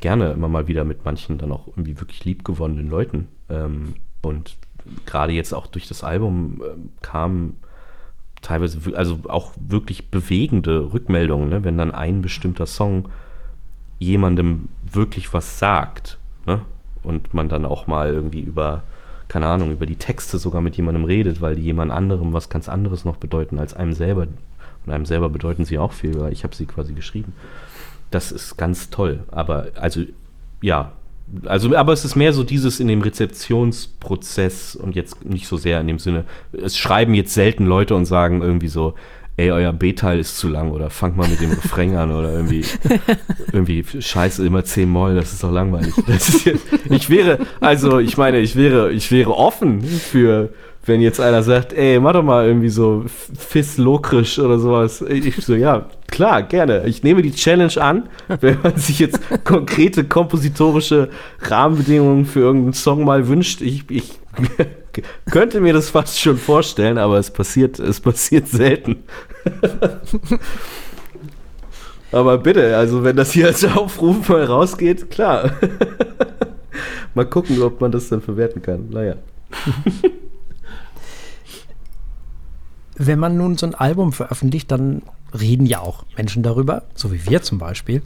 [0.00, 3.26] gerne immer mal wieder mit manchen dann auch irgendwie wirklich liebgewonnenen Leuten.
[3.48, 4.56] Ähm, und
[5.06, 7.54] gerade jetzt auch durch das Album äh, kam
[8.42, 11.64] teilweise, also auch wirklich bewegende Rückmeldungen, ne?
[11.64, 13.08] wenn dann ein bestimmter Song
[13.98, 16.18] jemandem wirklich was sagt.
[16.46, 16.60] Ne?
[17.02, 18.82] und man dann auch mal irgendwie über,
[19.28, 22.68] keine Ahnung, über die Texte sogar mit jemandem redet, weil die jemand anderem was ganz
[22.68, 24.26] anderes noch bedeuten als einem selber.
[24.86, 27.32] Und einem selber bedeuten sie auch viel, weil ich habe sie quasi geschrieben.
[28.10, 29.20] Das ist ganz toll.
[29.30, 30.02] Aber also
[30.60, 30.92] ja,
[31.44, 35.80] also, aber es ist mehr so dieses in dem Rezeptionsprozess und jetzt nicht so sehr
[35.80, 38.94] in dem Sinne, es schreiben jetzt selten Leute und sagen irgendwie so,
[39.36, 42.64] ey, euer B-Teil ist zu lang oder fangt mal mit dem Refrain an oder irgendwie,
[43.52, 45.96] irgendwie scheiße, immer 10 Moll, das ist doch langweilig.
[46.08, 46.60] Ist jetzt,
[46.90, 50.52] ich wäre, also ich meine, ich wäre, ich wäre offen für,
[50.88, 55.02] wenn jetzt einer sagt, ey, mach doch mal irgendwie so Fis Lokrisch oder sowas.
[55.02, 56.86] Ich so, ja, klar, gerne.
[56.86, 58.08] Ich nehme die Challenge an,
[58.40, 61.10] wenn man sich jetzt konkrete kompositorische
[61.42, 63.60] Rahmenbedingungen für irgendeinen Song mal wünscht.
[63.60, 64.18] Ich, ich
[65.30, 69.04] könnte mir das fast schon vorstellen, aber es passiert, es passiert selten.
[72.12, 75.52] aber bitte, also wenn das hier als Aufruf mal rausgeht, klar.
[77.14, 78.88] mal gucken, ob man das dann verwerten kann.
[78.90, 79.14] Naja.
[82.98, 85.02] Wenn man nun so ein Album veröffentlicht, dann
[85.38, 88.02] reden ja auch Menschen darüber, so wie wir zum Beispiel.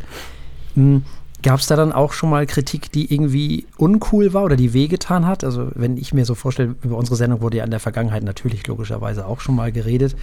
[0.75, 1.03] Hm,
[1.43, 5.27] Gab es da dann auch schon mal Kritik, die irgendwie uncool war oder die wehgetan
[5.27, 5.43] hat?
[5.43, 8.65] Also wenn ich mir so vorstelle, über unsere Sendung wurde ja in der Vergangenheit natürlich
[8.69, 10.15] logischerweise auch schon mal geredet.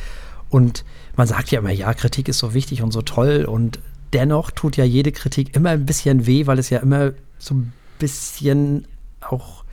[0.49, 0.85] Und
[1.17, 3.43] man sagt ja immer, ja, Kritik ist so wichtig und so toll.
[3.43, 3.79] Und
[4.13, 7.73] dennoch tut ja jede Kritik immer ein bisschen weh, weil es ja immer so ein
[7.99, 8.87] bisschen
[9.19, 9.65] auch,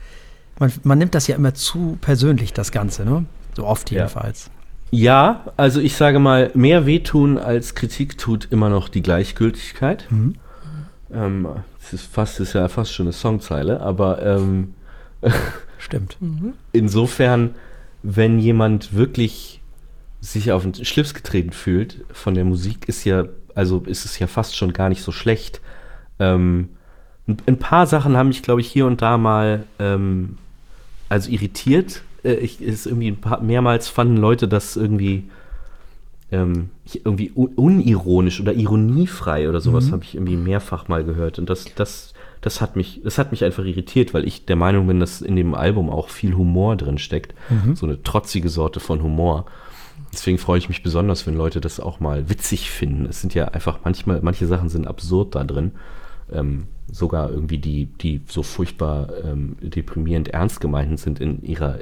[0.59, 3.25] man, man nimmt das ja immer zu persönlich, das Ganze, ne?
[3.55, 4.47] So oft jedenfalls.
[4.47, 4.56] Ja.
[4.91, 10.05] Ja also ich sage mal, mehr wehtun als Kritik tut immer noch die Gleichgültigkeit.
[10.09, 10.35] Mhm.
[11.11, 11.47] Ähm,
[11.79, 14.73] das ist fast, ist ja fast schon eine Songzeile, aber ähm,
[15.77, 16.17] stimmt.
[16.19, 16.53] Mhm.
[16.73, 17.55] Insofern,
[18.03, 19.61] wenn jemand wirklich
[20.19, 24.27] sich auf den Schlips getreten fühlt von der Musik, ist ja, also ist es ja
[24.27, 25.61] fast schon gar nicht so schlecht.
[26.19, 26.69] Ähm,
[27.27, 30.37] ein paar Sachen haben mich, glaube ich, hier und da mal ähm,
[31.09, 32.01] also irritiert.
[32.23, 35.29] Äh, ich, ist irgendwie ein paar, mehrmals fanden Leute das irgendwie
[36.31, 39.91] ähm, irgendwie unironisch oder ironiefrei oder sowas mhm.
[39.93, 41.39] habe ich irgendwie mehrfach mal gehört.
[41.39, 44.87] Und das, das, das hat mich, das hat mich einfach irritiert, weil ich der Meinung
[44.87, 47.33] bin, dass in dem Album auch viel Humor drin steckt.
[47.49, 47.75] Mhm.
[47.75, 49.45] So eine trotzige Sorte von Humor.
[50.11, 53.05] Deswegen freue ich mich besonders, wenn Leute das auch mal witzig finden.
[53.05, 55.71] Es sind ja einfach manchmal, manche Sachen sind absurd da drin.
[56.31, 61.79] Ähm, sogar irgendwie die, die so furchtbar ähm, deprimierend ernst gemeinten sind in ihrer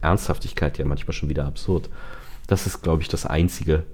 [0.00, 1.88] Ernsthaftigkeit ja manchmal schon wieder absurd.
[2.46, 3.84] Das ist, glaube ich, das Einzige,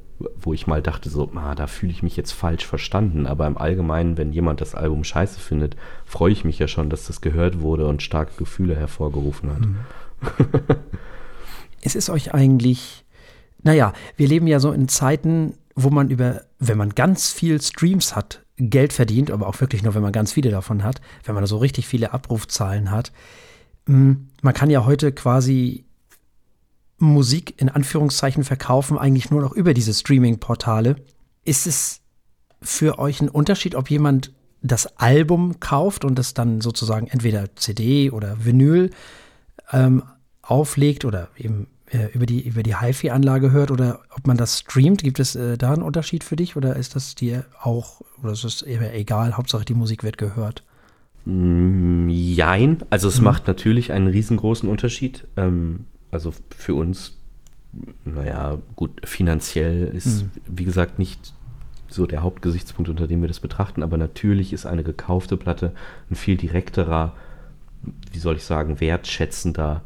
[0.41, 3.27] wo ich mal dachte, so, ah, da fühle ich mich jetzt falsch verstanden.
[3.27, 7.07] Aber im Allgemeinen, wenn jemand das Album scheiße findet, freue ich mich ja schon, dass
[7.07, 9.61] das gehört wurde und starke Gefühle hervorgerufen hat.
[9.61, 9.77] Mhm.
[11.83, 13.05] es ist euch eigentlich,
[13.63, 18.17] naja, wir leben ja so in Zeiten, wo man über wenn man ganz viel Streams
[18.17, 21.45] hat, Geld verdient, aber auch wirklich nur, wenn man ganz viele davon hat, wenn man
[21.47, 23.13] so richtig viele Abrufzahlen hat.
[23.87, 25.85] Hm, man kann ja heute quasi
[26.99, 30.97] Musik in Anführungszeichen verkaufen, eigentlich nur noch über diese Streaming-Portale.
[31.45, 32.01] Ist es
[32.63, 38.11] für euch ein Unterschied, ob jemand das Album kauft und das dann sozusagen entweder CD
[38.11, 38.91] oder Vinyl
[39.73, 40.05] ähm,
[40.43, 45.03] auflegt oder eben äh, über die, über die HiFi-Anlage hört oder ob man das streamt?
[45.03, 48.45] Gibt es äh, da einen Unterschied für dich oder ist das dir auch, oder ist
[48.45, 50.63] es eher egal, Hauptsache die Musik wird gehört?
[51.25, 53.25] Mm, jein, also es mhm.
[53.25, 55.27] macht natürlich einen riesengroßen Unterschied.
[55.37, 57.19] Ähm, also für uns,
[58.05, 60.31] naja, gut, finanziell ist, mhm.
[60.47, 61.35] wie gesagt, nicht
[61.89, 65.73] so der Hauptgesichtspunkt, unter dem wir das betrachten, aber natürlich ist eine gekaufte Platte
[66.11, 67.15] ein viel direkterer,
[68.13, 69.83] wie soll ich sagen, wertschätzender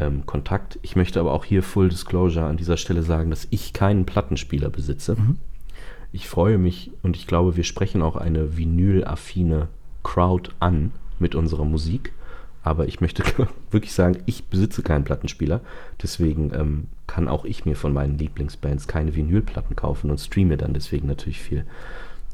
[0.00, 0.78] ähm, Kontakt.
[0.82, 4.70] Ich möchte aber auch hier Full Disclosure an dieser Stelle sagen, dass ich keinen Plattenspieler
[4.70, 5.16] besitze.
[5.16, 5.38] Mhm.
[6.12, 9.68] Ich freue mich und ich glaube, wir sprechen auch eine vinyl-affine
[10.02, 12.12] Crowd an mit unserer Musik.
[12.62, 13.22] Aber ich möchte
[13.70, 15.60] wirklich sagen, ich besitze keinen Plattenspieler.
[16.02, 20.74] Deswegen ähm, kann auch ich mir von meinen Lieblingsbands keine Vinylplatten kaufen und streame dann
[20.74, 21.64] deswegen natürlich viel.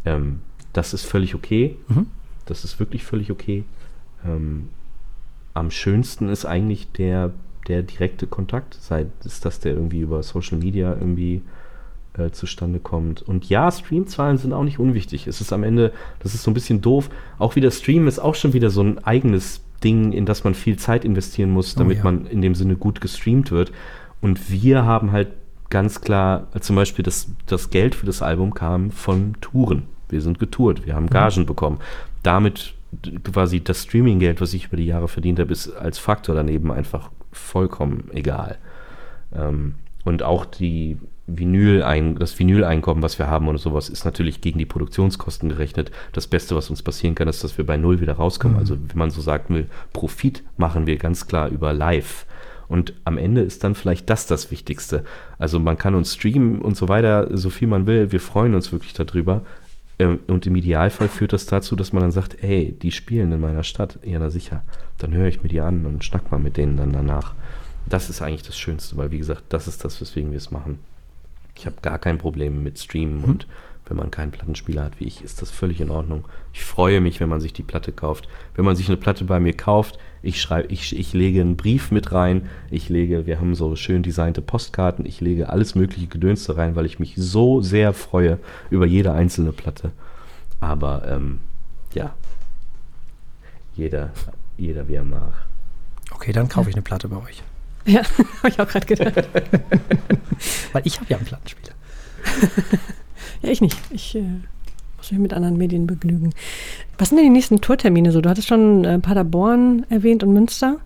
[0.04, 0.40] Ähm,
[0.72, 1.76] das ist völlig okay.
[1.88, 2.06] Mhm.
[2.46, 3.64] Das ist wirklich völlig okay.
[4.24, 4.68] Ähm,
[5.54, 7.32] am schönsten ist eigentlich der
[7.68, 11.42] der direkte Kontakt, sei es, dass der irgendwie über Social Media irgendwie
[12.18, 13.22] äh, zustande kommt.
[13.22, 15.26] Und ja, Streamzahlen sind auch nicht unwichtig.
[15.26, 17.10] Es ist am Ende, das ist so ein bisschen doof.
[17.38, 20.78] Auch wieder Stream ist auch schon wieder so ein eigenes Ding, in das man viel
[20.78, 22.04] Zeit investieren muss, oh damit oh, ja.
[22.04, 23.72] man in dem Sinne gut gestreamt wird.
[24.20, 25.28] Und wir haben halt
[25.70, 29.82] ganz klar, zum Beispiel das, das Geld für das Album kam von Touren.
[30.08, 31.46] Wir sind getourt, wir haben Gagen mhm.
[31.46, 31.78] bekommen.
[32.22, 32.74] Damit
[33.24, 37.10] quasi das Streaming-Geld, was ich über die Jahre verdient habe, ist als Faktor daneben einfach
[37.34, 38.58] vollkommen egal.
[39.34, 41.80] Ähm, und auch die Vinyl
[42.18, 45.90] das Vinyleinkommen, was wir haben oder sowas, ist natürlich gegen die Produktionskosten gerechnet.
[46.12, 48.56] Das Beste, was uns passieren kann, ist, dass wir bei Null wieder rauskommen.
[48.56, 48.60] Mhm.
[48.60, 52.26] Also, wenn man so sagen will, Profit machen wir ganz klar über Live.
[52.68, 55.04] Und am Ende ist dann vielleicht das das Wichtigste.
[55.38, 58.10] Also man kann uns streamen und so weiter, so viel man will.
[58.10, 59.42] Wir freuen uns wirklich darüber.
[59.98, 63.40] Ähm, und im Idealfall führt das dazu, dass man dann sagt, hey, die spielen in
[63.40, 63.98] meiner Stadt.
[64.02, 64.62] Ja, na sicher.
[64.98, 67.34] Dann höre ich mir die an und schnack mal mit denen dann danach.
[67.86, 70.78] Das ist eigentlich das Schönste, weil wie gesagt, das ist das, weswegen wir es machen.
[71.56, 73.24] Ich habe gar kein Problem mit Streamen mhm.
[73.24, 73.46] und
[73.86, 76.24] wenn man keinen Plattenspieler hat wie ich, ist das völlig in Ordnung.
[76.52, 78.28] Ich freue mich, wenn man sich die Platte kauft.
[78.54, 81.90] Wenn man sich eine Platte bei mir kauft, ich schreibe, ich, ich lege einen Brief
[81.90, 86.56] mit rein, ich lege, wir haben so schön designte Postkarten, ich lege alles mögliche Gedönste
[86.56, 88.38] rein, weil ich mich so sehr freue
[88.70, 89.92] über jede einzelne Platte.
[90.60, 91.40] Aber ähm,
[91.92, 92.14] ja,
[93.76, 94.12] jeder,
[94.56, 95.34] jeder wie er mag.
[96.10, 97.42] Okay, dann kaufe ich eine Platte bei euch.
[97.86, 98.00] Ja,
[98.38, 99.14] habe ich auch gerade gedacht.
[100.72, 101.74] weil ich habe ja einen Plattenspieler.
[103.44, 103.78] Ja, ich nicht.
[103.90, 104.22] Ich äh,
[104.96, 106.32] muss mich mit anderen Medien begnügen.
[106.98, 108.20] Was sind denn die nächsten Tourtermine so?
[108.20, 110.78] Du hattest schon äh, Paderborn erwähnt und Münster.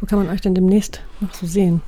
[0.00, 1.80] Wo kann man euch denn demnächst noch so sehen?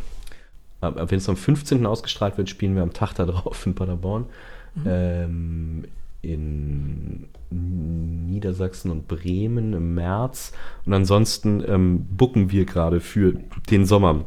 [0.80, 1.84] Wenn es am 15.
[1.86, 4.26] ausgestrahlt wird, spielen wir am Tag darauf in Paderborn.
[4.74, 4.84] Mhm.
[4.86, 5.84] Ähm,
[6.22, 10.52] in Niedersachsen und Bremen im März.
[10.84, 13.34] Und ansonsten ähm, bucken wir gerade für
[13.70, 14.24] den Sommer.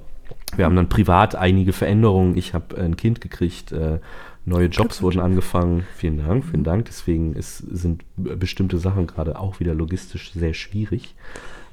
[0.56, 2.38] Wir haben dann privat einige Veränderungen.
[2.38, 3.72] Ich habe ein Kind gekriegt.
[3.72, 4.00] Äh,
[4.46, 5.86] Neue Jobs wurden angefangen.
[5.96, 6.86] Vielen Dank, vielen Dank.
[6.86, 11.16] Deswegen ist, sind bestimmte Sachen gerade auch wieder logistisch sehr schwierig.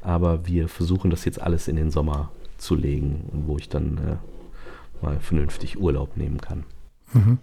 [0.03, 5.05] Aber wir versuchen das jetzt alles in den Sommer zu legen, wo ich dann äh,
[5.05, 6.65] mal vernünftig Urlaub nehmen kann.
[7.13, 7.39] Mhm.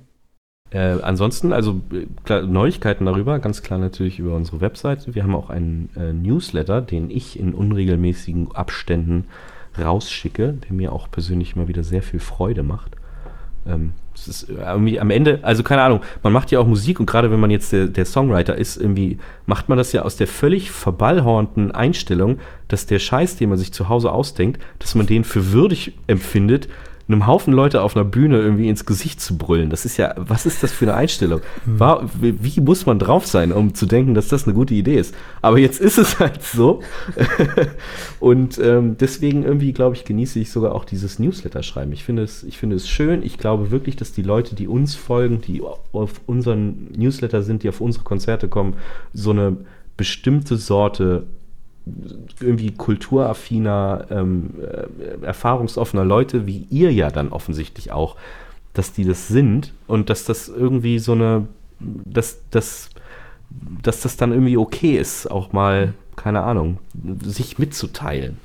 [0.72, 1.82] Äh, ansonsten, also
[2.24, 5.16] klar, Neuigkeiten darüber, ganz klar natürlich über unsere Webseite.
[5.16, 9.26] Wir haben auch einen äh, Newsletter, den ich in unregelmäßigen Abständen
[9.78, 12.96] rausschicke, der mir auch persönlich mal wieder sehr viel Freude macht.
[13.68, 17.06] Ähm, es ist irgendwie am Ende, also keine Ahnung, man macht ja auch Musik und
[17.06, 20.28] gerade wenn man jetzt der, der, Songwriter ist, irgendwie macht man das ja aus der
[20.28, 25.24] völlig verballhornten Einstellung, dass der Scheiß, den man sich zu Hause ausdenkt, dass man den
[25.24, 26.70] für würdig empfindet,
[27.08, 29.70] einem Haufen Leute auf einer Bühne irgendwie ins Gesicht zu brüllen.
[29.70, 31.42] Das ist ja, was ist das für eine Einstellung?
[31.66, 31.80] Hm.
[31.80, 34.96] War, wie, wie, muss man drauf sein, um zu denken, dass das eine gute Idee
[34.96, 35.14] ist?
[35.42, 36.82] Aber jetzt ist es halt so.
[38.20, 41.92] und ähm, deswegen irgendwie, glaube ich, genieße ich sogar auch dieses Newsletter-Schreiben.
[41.92, 43.22] Ich finde es, ich finde es schön.
[43.22, 47.70] Ich glaube wirklich, dass die Leute, die uns folgen, die auf unseren Newsletter sind, die
[47.70, 48.76] auf unsere Konzerte kommen,
[49.14, 49.58] so eine
[49.96, 51.28] bestimmte Sorte
[52.40, 58.16] irgendwie kulturaffiner, ähm, äh, erfahrungsoffener Leute, wie ihr ja dann offensichtlich auch,
[58.74, 61.48] dass die das sind und dass das irgendwie so eine,
[61.80, 62.90] dass, dass,
[63.82, 66.80] dass das dann irgendwie okay ist, auch mal, keine Ahnung,
[67.24, 68.38] sich mitzuteilen.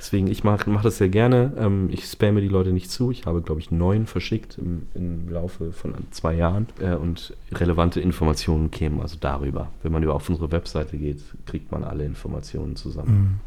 [0.00, 1.52] Deswegen, ich mache mach das sehr gerne.
[1.58, 3.10] Ähm, ich spamme die Leute nicht zu.
[3.10, 6.68] Ich habe, glaube ich, neun verschickt im, im Laufe von zwei Jahren.
[6.80, 9.68] Äh, und relevante Informationen kämen also darüber.
[9.82, 13.10] Wenn man über auf unsere Webseite geht, kriegt man alle Informationen zusammen.
[13.10, 13.40] Mhm.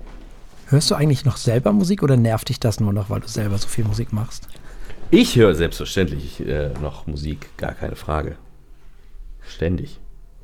[0.69, 3.57] Hörst du eigentlich noch selber Musik oder nervt dich das nur noch, weil du selber
[3.57, 4.47] so viel Musik machst?
[5.09, 8.35] Ich höre selbstverständlich äh, noch Musik, gar keine Frage.
[9.41, 9.99] Ständig.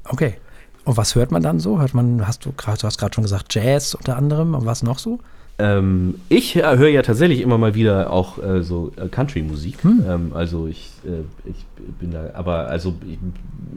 [0.06, 0.38] Okay.
[0.86, 1.80] Und was hört man dann so?
[1.80, 4.82] Hört man, hast du gerade, du hast gerade schon gesagt, Jazz unter anderem und was
[4.82, 5.20] noch so?
[5.60, 9.84] Ähm, ich höre ja tatsächlich immer mal wieder auch äh, so äh, Country-Musik.
[9.84, 10.04] Hm.
[10.08, 11.66] Ähm, also ich, äh, ich
[12.00, 13.20] bin da, aber also ich,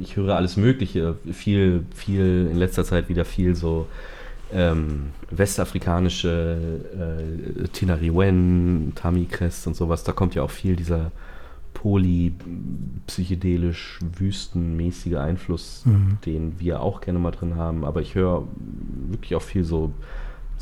[0.01, 1.17] ich, höre alles Mögliche.
[1.33, 3.89] Viel, viel in letzter Zeit wieder viel so
[4.53, 6.81] ähm, westafrikanische
[7.59, 10.05] äh, Tinariwen, Tami Crest und sowas.
[10.05, 11.11] Da kommt ja auch viel dieser
[11.75, 12.33] poly,
[13.09, 16.19] psychedelisch, wüstenmäßige Einfluss, mhm.
[16.25, 17.85] den wir auch gerne mal drin haben.
[17.85, 18.47] Aber ich höre
[19.09, 19.93] wirklich auch viel so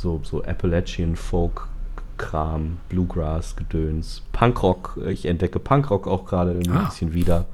[0.00, 1.68] so, so Appalachian Folk
[2.16, 4.98] Kram, Bluegrass, Gedöns, Punkrock.
[5.08, 6.80] Ich entdecke Punkrock auch gerade irgendwie ah.
[6.80, 7.46] ein bisschen wieder.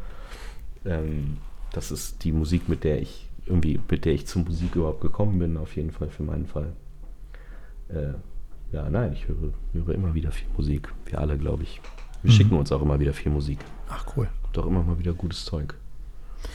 [0.84, 1.38] Ähm,
[1.72, 5.38] das ist die Musik, mit der ich irgendwie, mit der ich zur Musik überhaupt gekommen
[5.38, 6.72] bin, auf jeden Fall für meinen Fall.
[7.88, 8.14] Äh,
[8.72, 10.92] ja, nein, ich höre, höre immer wieder viel Musik.
[11.04, 11.80] Wir alle, glaube ich.
[12.22, 12.36] Wir mhm.
[12.36, 13.58] schicken uns auch immer wieder viel Musik.
[13.88, 14.28] Ach, cool.
[14.52, 15.74] Doch immer mal wieder gutes Zeug.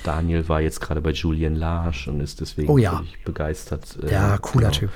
[0.03, 3.01] Daniel war jetzt gerade bei Julian Large und ist deswegen oh, ja.
[3.23, 3.97] begeistert.
[4.03, 4.79] Äh, ja, cooler genau.
[4.79, 4.89] Typ.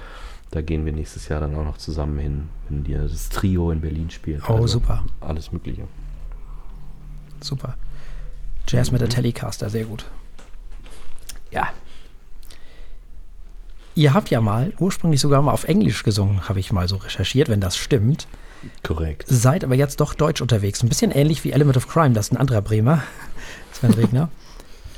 [0.51, 3.81] Da gehen wir nächstes Jahr dann auch noch zusammen hin, wenn die das Trio in
[3.81, 4.43] Berlin spielt.
[4.49, 5.03] Oh, also super.
[5.19, 5.87] Alles Mögliche.
[7.41, 7.75] Super.
[8.67, 10.05] Jazz mit der Telecaster, sehr gut.
[11.51, 11.69] Ja.
[13.95, 17.47] Ihr habt ja mal ursprünglich sogar mal auf Englisch gesungen, habe ich mal so recherchiert,
[17.47, 18.27] wenn das stimmt.
[18.83, 19.25] Korrekt.
[19.27, 20.83] Seid aber jetzt doch deutsch unterwegs.
[20.83, 23.03] Ein bisschen ähnlich wie Element of Crime, das ist ein anderer Bremer,
[23.71, 24.29] Sven Regner.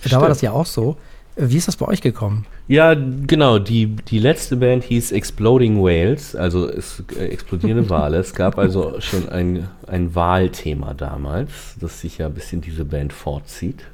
[0.04, 0.98] da war das ja auch so.
[1.36, 2.46] Wie ist das bei euch gekommen?
[2.68, 3.60] Ja, genau.
[3.60, 8.18] Die, die letzte Band hieß Exploding Whales, also es, äh, explodierende Wale.
[8.18, 13.14] es gab also schon ein, ein Wahlthema damals, das sich ja ein bisschen diese Band
[13.14, 13.86] fortzieht.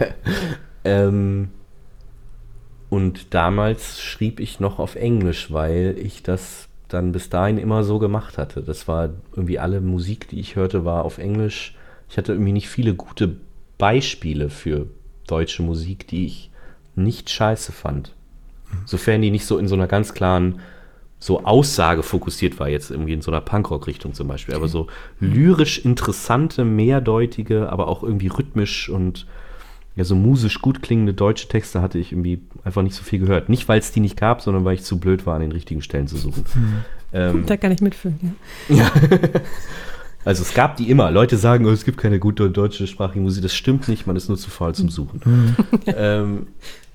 [0.84, 1.48] ähm,
[2.90, 7.98] und damals schrieb ich noch auf Englisch, weil ich das dann bis dahin immer so
[7.98, 8.62] gemacht hatte.
[8.62, 11.76] Das war irgendwie alle Musik, die ich hörte, war auf Englisch.
[12.08, 13.36] Ich hatte irgendwie nicht viele gute
[13.78, 14.86] Beispiele für
[15.26, 16.49] deutsche Musik, die ich
[17.02, 18.12] nicht scheiße fand.
[18.84, 20.60] Sofern die nicht so in so einer ganz klaren
[21.18, 24.62] so Aussage fokussiert war, jetzt irgendwie in so einer Punkrock-Richtung zum Beispiel, okay.
[24.62, 24.86] aber so
[25.20, 29.26] lyrisch interessante, mehrdeutige, aber auch irgendwie rhythmisch und
[29.96, 33.50] ja, so musisch gut klingende deutsche Texte hatte ich irgendwie einfach nicht so viel gehört.
[33.50, 35.82] Nicht, weil es die nicht gab, sondern weil ich zu blöd war, an den richtigen
[35.82, 36.44] Stellen zu suchen.
[36.54, 36.74] Mhm.
[37.12, 38.36] Ähm, da kann ich mitfühlen,
[38.68, 38.76] ja.
[38.76, 38.90] ja.
[40.24, 41.10] Also es gab die immer.
[41.10, 43.42] Leute sagen, oh, es gibt keine gute deutsche sprachige Musik.
[43.42, 45.22] Das stimmt nicht, man ist nur zu faul zum Suchen.
[45.24, 45.56] Mhm.
[45.86, 46.46] ähm,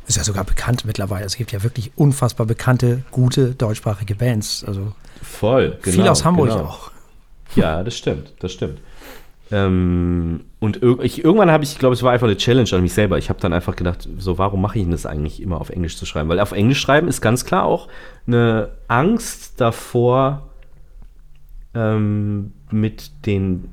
[0.08, 1.26] ist ja sogar bekannt mittlerweile.
[1.26, 4.64] Es gibt ja wirklich unfassbar bekannte, gute deutschsprachige Bands.
[4.66, 5.96] Also Voll, genau.
[5.96, 6.66] Viel aus Hamburg genau.
[6.66, 6.92] auch.
[7.56, 8.80] Ja, das stimmt, das stimmt.
[9.52, 12.82] Ähm, und ir ich, irgendwann habe ich, ich glaube, es war einfach eine Challenge an
[12.82, 13.18] mich selber.
[13.18, 15.98] Ich habe dann einfach gedacht, so, warum mache ich denn das eigentlich immer auf Englisch
[15.98, 16.30] zu schreiben?
[16.30, 17.88] Weil auf Englisch schreiben ist ganz klar auch
[18.26, 20.50] eine Angst davor,
[21.76, 23.72] ähm, mit den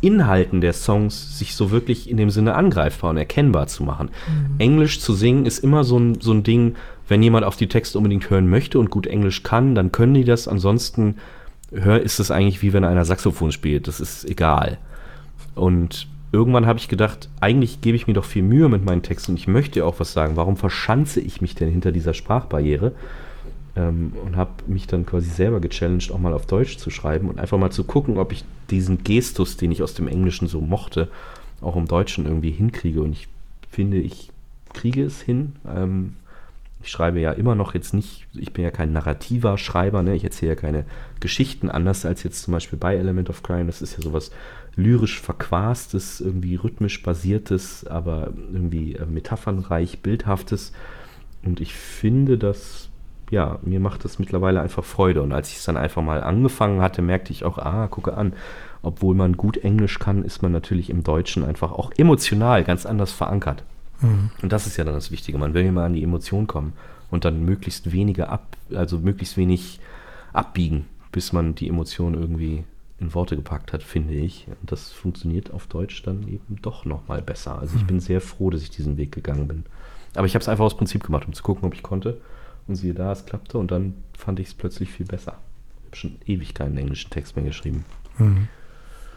[0.00, 4.10] Inhalten der Songs sich so wirklich in dem Sinne angreifbar und erkennbar zu machen.
[4.28, 4.54] Mhm.
[4.58, 6.74] Englisch zu singen ist immer so ein, so ein Ding,
[7.08, 10.24] wenn jemand auf die Texte unbedingt hören möchte und gut Englisch kann, dann können die
[10.24, 10.48] das.
[10.48, 11.16] Ansonsten
[11.72, 13.88] hör, ist es eigentlich wie wenn einer Saxophon spielt.
[13.88, 14.78] Das ist egal.
[15.54, 19.32] Und irgendwann habe ich gedacht, eigentlich gebe ich mir doch viel Mühe mit meinen Texten
[19.32, 20.36] und ich möchte auch was sagen.
[20.36, 22.92] Warum verschanze ich mich denn hinter dieser Sprachbarriere?
[23.78, 27.38] Ähm, und habe mich dann quasi selber gechallenged, auch mal auf Deutsch zu schreiben und
[27.38, 31.08] einfach mal zu gucken, ob ich diesen Gestus, den ich aus dem Englischen so mochte,
[31.60, 33.00] auch im Deutschen irgendwie hinkriege.
[33.00, 33.28] Und ich
[33.70, 34.30] finde, ich
[34.74, 35.54] kriege es hin.
[35.66, 36.16] Ähm,
[36.82, 40.14] ich schreibe ja immer noch jetzt nicht, ich bin ja kein narrativer Schreiber, ne?
[40.14, 40.84] ich erzähle ja keine
[41.20, 43.66] Geschichten, anders als jetzt zum Beispiel bei Element of Crime.
[43.66, 44.30] Das ist ja sowas
[44.76, 50.72] lyrisch verquastes, irgendwie rhythmisch basiertes, aber irgendwie äh, metaphernreich, bildhaftes.
[51.44, 52.87] Und ich finde, dass
[53.30, 55.22] ja, mir macht das mittlerweile einfach Freude.
[55.22, 58.32] Und als ich es dann einfach mal angefangen hatte, merkte ich auch, ah, gucke an,
[58.82, 63.12] obwohl man gut Englisch kann, ist man natürlich im Deutschen einfach auch emotional ganz anders
[63.12, 63.64] verankert.
[64.00, 64.30] Mhm.
[64.42, 65.38] Und das ist ja dann das Wichtige.
[65.38, 66.72] Man will ja mal an die Emotion kommen
[67.10, 69.80] und dann möglichst wenige ab, also möglichst wenig
[70.32, 72.64] abbiegen, bis man die Emotion irgendwie
[73.00, 74.46] in Worte gepackt hat, finde ich.
[74.60, 77.58] Und das funktioniert auf Deutsch dann eben doch nochmal besser.
[77.58, 77.88] Also ich mhm.
[77.88, 79.64] bin sehr froh, dass ich diesen Weg gegangen bin.
[80.14, 82.20] Aber ich habe es einfach aus Prinzip gemacht, um zu gucken, ob ich konnte.
[82.68, 85.38] Und siehe da, es klappte und dann fand ich es plötzlich viel besser.
[85.80, 87.84] Ich habe schon ewig keinen englischen Text mehr geschrieben.
[88.18, 88.48] Mhm.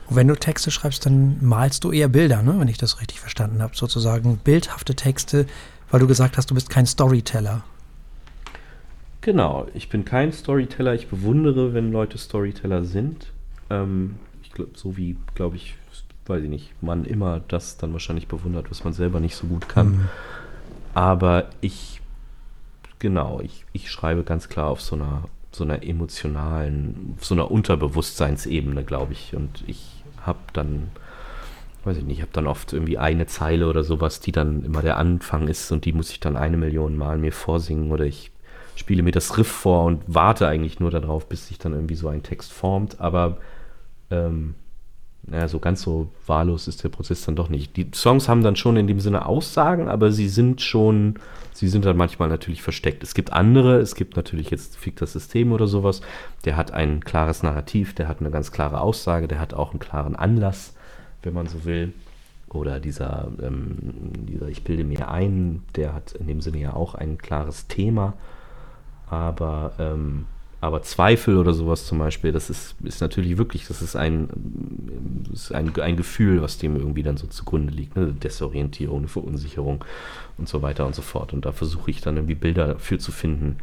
[0.07, 2.55] Und wenn du Texte schreibst, dann malst du eher Bilder, ne?
[2.57, 3.75] wenn ich das richtig verstanden habe.
[3.75, 5.45] Sozusagen bildhafte Texte,
[5.89, 7.63] weil du gesagt hast, du bist kein Storyteller.
[9.21, 10.95] Genau, ich bin kein Storyteller.
[10.95, 13.27] Ich bewundere, wenn Leute Storyteller sind.
[13.69, 15.75] Ähm, ich glaube, so wie, glaube ich,
[16.25, 19.69] weiß ich nicht, man immer das dann wahrscheinlich bewundert, was man selber nicht so gut
[19.69, 19.91] kann.
[19.91, 20.09] Mhm.
[20.93, 22.00] Aber ich,
[23.01, 28.85] genau, ich, ich schreibe ganz klar auf so einer, so einer emotionalen, so einer Unterbewusstseinsebene,
[28.85, 29.35] glaube ich.
[29.35, 30.91] Und ich habe dann,
[31.83, 34.81] weiß ich nicht, ich habe dann oft irgendwie eine Zeile oder sowas, die dann immer
[34.81, 38.31] der Anfang ist und die muss ich dann eine Million Mal mir vorsingen oder ich
[38.75, 42.07] spiele mir das Riff vor und warte eigentlich nur darauf, bis sich dann irgendwie so
[42.07, 43.01] ein Text formt.
[43.01, 43.37] Aber
[44.09, 44.55] ähm,
[45.23, 47.77] naja, so ganz so wahllos ist der Prozess dann doch nicht.
[47.77, 51.15] Die Songs haben dann schon in dem Sinne Aussagen, aber sie sind schon,
[51.53, 53.03] sie sind dann manchmal natürlich versteckt.
[53.03, 56.01] Es gibt andere, es gibt natürlich jetzt Fick das System oder sowas,
[56.45, 59.79] der hat ein klares Narrativ, der hat eine ganz klare Aussage, der hat auch einen
[59.79, 60.73] klaren Anlass,
[61.21, 61.93] wenn man so will.
[62.49, 63.77] Oder dieser, ähm,
[64.27, 68.13] dieser Ich bilde mir ein, der hat in dem Sinne ja auch ein klares Thema.
[69.07, 70.25] Aber ähm,
[70.61, 74.29] aber Zweifel oder sowas zum Beispiel, das ist, ist natürlich wirklich, das ist ein,
[75.33, 77.95] ist ein, ein Gefühl, was dem irgendwie dann so zugrunde liegt.
[77.95, 78.13] Ne?
[78.13, 79.83] Desorientierung, eine Verunsicherung
[80.37, 81.33] und so weiter und so fort.
[81.33, 83.57] Und da versuche ich dann irgendwie Bilder dafür zu finden.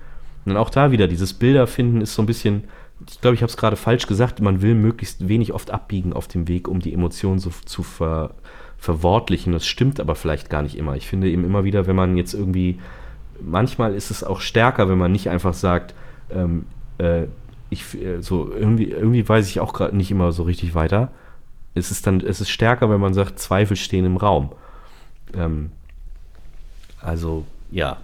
[0.44, 2.64] Und auch da wieder, dieses Bilder finden ist so ein bisschen,
[3.08, 6.26] ich glaube, ich habe es gerade falsch gesagt, man will möglichst wenig oft abbiegen auf
[6.26, 8.34] dem Weg, um die Emotionen so zu ver,
[8.76, 9.52] verwortlichen.
[9.52, 10.96] Das stimmt aber vielleicht gar nicht immer.
[10.96, 12.80] Ich finde eben immer wieder, wenn man jetzt irgendwie,
[13.40, 15.94] manchmal ist es auch stärker, wenn man nicht einfach sagt,
[16.30, 16.64] ähm,
[16.98, 17.26] äh,
[17.70, 21.10] ich äh, so irgendwie, irgendwie weiß ich auch gerade nicht immer so richtig weiter.
[21.74, 24.52] Es ist dann, es ist stärker, wenn man sagt, Zweifel stehen im Raum.
[25.34, 25.70] Ähm,
[27.00, 27.98] also, ja,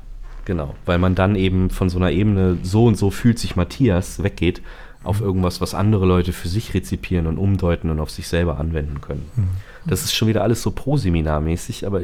[0.44, 0.74] genau.
[0.84, 4.62] Weil man dann eben von so einer Ebene, so und so fühlt sich Matthias, weggeht
[5.02, 9.00] auf irgendwas, was andere Leute für sich rezipieren und umdeuten und auf sich selber anwenden
[9.02, 9.30] können.
[9.36, 9.48] Mhm.
[9.86, 12.00] Das ist schon wieder alles so proseminarmäßig, aber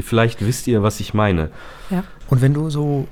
[0.00, 1.50] vielleicht wisst ihr, was ich meine.
[1.90, 2.02] Ja.
[2.28, 3.06] Und wenn du so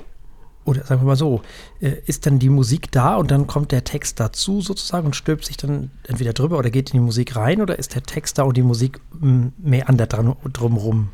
[0.64, 1.42] oder sagen wir mal so,
[1.80, 5.44] äh, ist dann die Musik da und dann kommt der Text dazu sozusagen und stülpt
[5.44, 8.44] sich dann entweder drüber oder geht in die Musik rein oder ist der Text da
[8.44, 11.08] und die Musik mm, mehr an der dran, drumrum?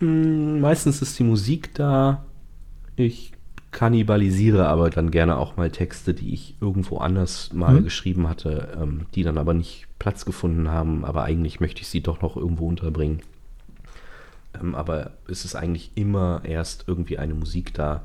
[0.00, 2.24] Mm, meistens ist die Musik da.
[2.96, 3.32] Ich
[3.70, 7.84] kannibalisiere aber dann gerne auch mal Texte, die ich irgendwo anders mal mhm.
[7.84, 12.02] geschrieben hatte, ähm, die dann aber nicht Platz gefunden haben, aber eigentlich möchte ich sie
[12.02, 13.22] doch noch irgendwo unterbringen.
[14.60, 18.02] Ähm, aber es ist eigentlich immer erst irgendwie eine Musik da,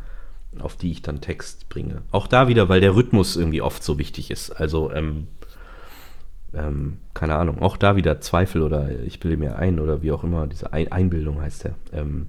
[0.62, 2.02] auf die ich dann Text bringe.
[2.12, 4.52] Auch da wieder, weil der Rhythmus irgendwie oft so wichtig ist.
[4.52, 5.28] Also, ähm,
[6.54, 10.24] ähm, keine Ahnung, auch da wieder Zweifel oder ich bilde mir ein oder wie auch
[10.24, 11.76] immer, diese ein Einbildung heißt der.
[11.94, 12.28] Ähm,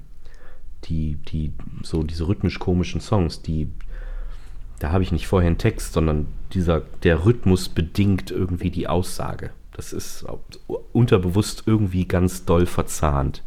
[0.85, 1.53] die, die,
[1.83, 3.69] so diese rhythmisch-komischen Songs, die,
[4.79, 9.51] da habe ich nicht vorher einen Text, sondern dieser, der Rhythmus bedingt irgendwie die Aussage.
[9.73, 10.25] Das ist
[10.93, 13.43] unterbewusst irgendwie ganz doll verzahnt,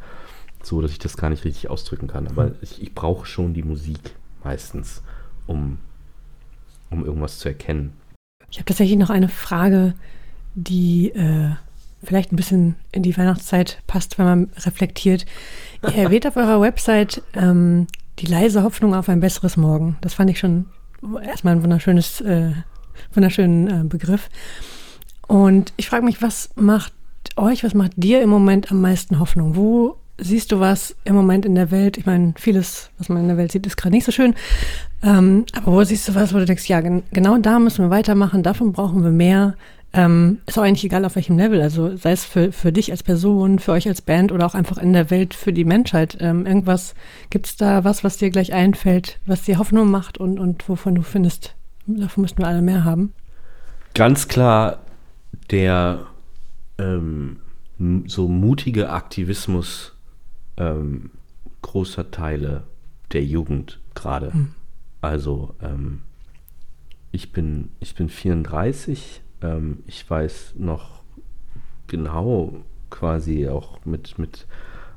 [0.61, 2.27] so dass ich das gar nicht richtig ausdrücken kann.
[2.27, 2.55] Aber hm.
[2.61, 3.99] ich, ich brauche schon die Musik
[4.43, 5.01] meistens,
[5.47, 5.79] um,
[6.89, 7.93] um irgendwas zu erkennen.
[8.51, 9.93] Ich habe tatsächlich noch eine Frage,
[10.55, 11.51] die äh,
[12.03, 15.25] vielleicht ein bisschen in die Weihnachtszeit passt, wenn man reflektiert.
[15.83, 17.87] Ihr erwähnt auf eurer Website ähm,
[18.19, 19.97] die leise Hoffnung auf ein besseres Morgen.
[20.01, 20.65] Das fand ich schon
[21.23, 22.51] erstmal ein wunderschönes, äh,
[23.13, 24.29] wunderschönen äh, Begriff.
[25.27, 26.93] Und ich frage mich, was macht
[27.35, 29.55] euch, was macht dir im Moment am meisten Hoffnung?
[29.55, 31.97] Wo siehst du was im Moment in der Welt?
[31.97, 34.35] Ich meine, vieles, was man in der Welt sieht, ist gerade nicht so schön.
[35.01, 37.89] Ähm, aber wo siehst du was, wo du denkst, ja, gen genau da müssen wir
[37.89, 39.55] weitermachen, davon brauchen wir mehr.
[39.91, 41.61] Ähm, ist auch eigentlich egal, auf welchem Level.
[41.61, 44.77] Also sei es für, für dich als Person, für euch als Band oder auch einfach
[44.77, 46.17] in der Welt für die Menschheit.
[46.19, 46.93] Ähm, irgendwas,
[47.31, 50.95] gibt es da was, was dir gleich einfällt, was dir Hoffnung macht und, und wovon
[50.95, 51.55] du findest,
[51.87, 53.13] davon müssten wir alle mehr haben?
[53.95, 54.79] Ganz klar
[55.49, 56.05] der
[56.77, 57.37] ähm,
[58.05, 59.95] so mutige Aktivismus
[60.59, 61.11] ähm,
[61.61, 62.63] großer Teile
[63.11, 64.31] der Jugend gerade.
[64.33, 64.55] Mhm.
[65.01, 66.01] Also ähm,
[67.11, 71.01] ich bin, ich bin 34, ähm, ich weiß noch
[71.87, 72.53] genau
[72.89, 74.45] quasi auch mit, mit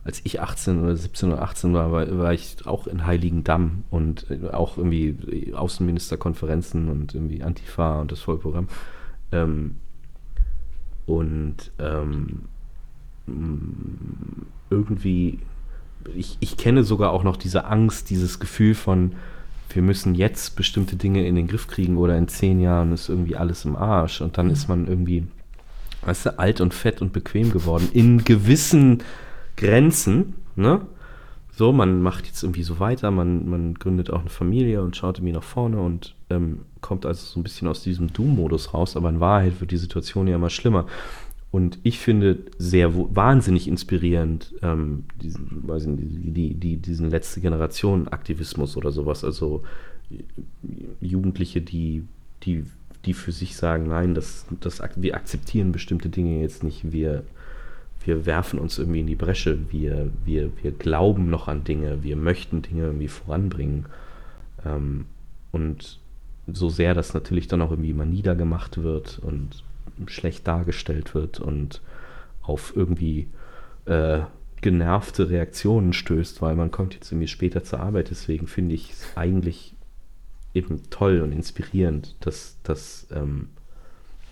[0.04, 4.30] als ich 18 oder 17 oder 18 war, war, war ich auch in Heiligendamm und
[4.30, 8.68] äh, auch irgendwie Außenministerkonferenzen und irgendwie Antifa und das Vollprogramm.
[9.30, 9.76] Ähm,
[11.06, 12.42] und ähm,
[14.70, 15.38] irgendwie
[16.14, 19.12] ich, ich kenne sogar auch noch diese Angst, dieses Gefühl von,
[19.70, 23.36] wir müssen jetzt bestimmte Dinge in den Griff kriegen oder in zehn Jahren ist irgendwie
[23.36, 24.20] alles im Arsch.
[24.20, 25.26] Und dann ist man irgendwie,
[26.02, 27.88] weißt du, alt und fett und bequem geworden.
[27.92, 29.02] In gewissen
[29.56, 30.82] Grenzen, ne?
[31.54, 35.18] So, man macht jetzt irgendwie so weiter, man, man gründet auch eine Familie und schaut
[35.18, 39.10] irgendwie nach vorne und ähm, kommt also so ein bisschen aus diesem Doom-Modus raus, aber
[39.10, 40.86] in Wahrheit wird die Situation ja immer schlimmer.
[41.52, 48.08] Und ich finde sehr wahnsinnig inspirierend ähm, diesen, weiß nicht, die, die, diesen letzte Generation
[48.08, 49.22] Aktivismus oder sowas.
[49.22, 49.62] Also
[51.02, 52.04] Jugendliche, die,
[52.42, 52.64] die,
[53.04, 57.22] die für sich sagen, nein, das, das, wir akzeptieren bestimmte Dinge jetzt nicht, wir,
[58.06, 62.16] wir werfen uns irgendwie in die Bresche, wir, wir, wir glauben noch an Dinge, wir
[62.16, 63.84] möchten Dinge irgendwie voranbringen.
[64.64, 65.04] Ähm,
[65.50, 65.98] und
[66.46, 69.62] so sehr das natürlich dann auch irgendwie immer niedergemacht wird und
[70.06, 71.80] schlecht dargestellt wird und
[72.42, 73.28] auf irgendwie
[73.86, 74.20] äh,
[74.60, 78.10] genervte Reaktionen stößt, weil man kommt jetzt irgendwie später zur Arbeit.
[78.10, 79.74] Deswegen finde ich es eigentlich
[80.54, 83.48] eben toll und inspirierend, dass, dass ähm,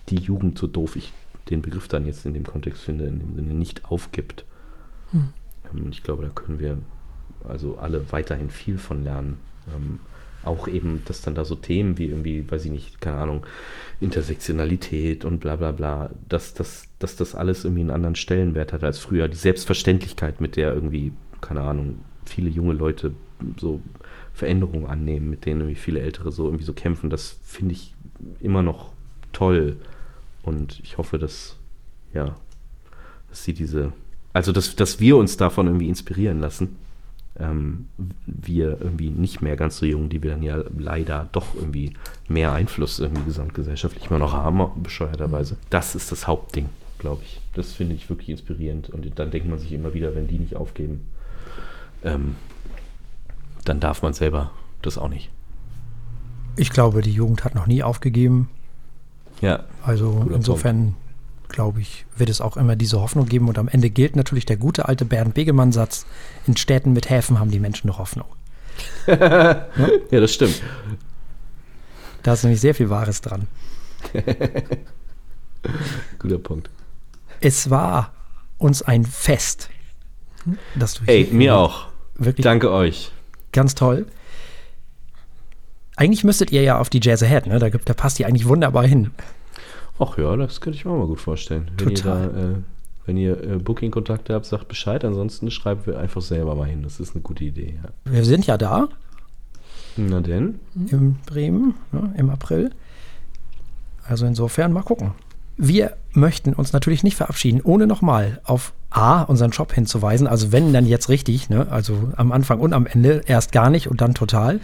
[0.08, 1.12] die Jugend, so doof ich
[1.48, 4.44] den Begriff dann jetzt in dem Kontext finde, in dem Sinne nicht aufgibt.
[5.10, 5.30] Hm.
[5.72, 6.78] Ähm, ich glaube, da können wir
[7.44, 9.38] also alle weiterhin viel von lernen.
[9.74, 10.00] Ähm,
[10.44, 13.46] auch eben, dass dann da so Themen wie irgendwie, weiß ich nicht, keine Ahnung,
[14.00, 18.82] Intersektionalität und bla bla bla, dass, dass, dass das alles irgendwie einen anderen Stellenwert hat
[18.82, 19.28] als früher.
[19.28, 23.12] Die Selbstverständlichkeit, mit der irgendwie, keine Ahnung, viele junge Leute
[23.58, 23.80] so
[24.32, 27.94] Veränderungen annehmen, mit denen irgendwie viele Ältere so irgendwie so kämpfen, das finde ich
[28.40, 28.92] immer noch
[29.32, 29.76] toll.
[30.42, 31.56] Und ich hoffe, dass,
[32.14, 32.36] ja,
[33.28, 33.92] dass sie diese,
[34.32, 36.76] also dass, dass wir uns davon irgendwie inspirieren lassen
[37.40, 37.88] ähm,
[38.26, 41.94] wir irgendwie nicht mehr ganz so jung, die wir dann ja leider doch irgendwie
[42.28, 45.56] mehr Einfluss irgendwie gesamtgesellschaftlich immer noch haben, bescheuerterweise.
[45.70, 46.68] Das ist das Hauptding,
[46.98, 47.40] glaube ich.
[47.54, 48.90] Das finde ich wirklich inspirierend.
[48.90, 51.06] Und dann denkt man sich immer wieder, wenn die nicht aufgeben,
[52.04, 52.36] ähm,
[53.64, 54.50] dann darf man selber
[54.82, 55.30] das auch nicht.
[56.56, 58.50] Ich glaube, die Jugend hat noch nie aufgegeben.
[59.40, 59.64] Ja.
[59.82, 60.94] Also insofern
[61.50, 63.48] glaube ich, wird es auch immer diese Hoffnung geben.
[63.48, 66.06] Und am Ende gilt natürlich der gute alte Bernd Begemann-Satz:
[66.46, 68.26] In Städten mit Häfen haben die Menschen noch Hoffnung.
[69.06, 69.66] ja?
[70.10, 70.62] ja, das stimmt.
[72.22, 73.46] Da ist nämlich sehr viel Wahres dran.
[76.18, 76.70] Guter Punkt.
[77.40, 78.12] Es war
[78.58, 79.70] uns ein Fest.
[80.74, 81.88] Dass du Ey, mir auch.
[82.14, 83.12] Wirklich Danke euch.
[83.52, 84.06] Ganz toll.
[85.96, 87.58] Eigentlich müsstet ihr ja auf die Jazz Ahead, ne?
[87.58, 89.10] Da, da passt die eigentlich wunderbar hin.
[90.00, 91.70] Ach ja, das könnte ich mir auch mal gut vorstellen.
[91.76, 92.22] Wenn Total.
[92.22, 92.54] Ihr da, äh,
[93.04, 95.04] wenn ihr äh, Booking-Kontakte habt, sagt Bescheid.
[95.04, 96.82] Ansonsten schreiben wir einfach selber mal hin.
[96.82, 97.78] Das ist eine gute Idee.
[97.82, 98.12] Ja.
[98.12, 98.88] Wir sind ja da.
[99.96, 100.58] Na denn?
[100.74, 102.70] In Bremen ne, im April.
[104.06, 105.12] Also insofern mal gucken.
[105.56, 110.26] Wir möchten uns natürlich nicht verabschieden, ohne nochmal auf A, unseren Job hinzuweisen.
[110.26, 111.50] Also wenn, dann jetzt richtig.
[111.50, 111.66] Ne?
[111.70, 113.22] Also am Anfang und am Ende.
[113.26, 114.60] Erst gar nicht und dann total.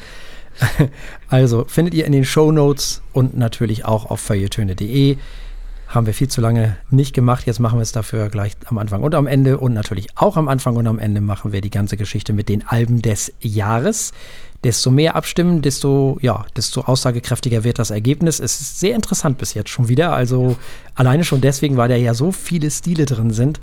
[1.28, 5.16] Also findet ihr in den Show Notes und natürlich auch auf feuilletöne.de.
[5.88, 7.46] Haben wir viel zu lange nicht gemacht.
[7.46, 9.58] Jetzt machen wir es dafür gleich am Anfang und am Ende.
[9.58, 12.66] Und natürlich auch am Anfang und am Ende machen wir die ganze Geschichte mit den
[12.66, 14.12] Alben des Jahres.
[14.64, 18.40] Desto mehr abstimmen, desto, ja, desto aussagekräftiger wird das Ergebnis.
[18.40, 20.12] Es ist sehr interessant bis jetzt schon wieder.
[20.12, 20.56] Also
[20.96, 23.60] alleine schon deswegen, weil da ja so viele Stile drin sind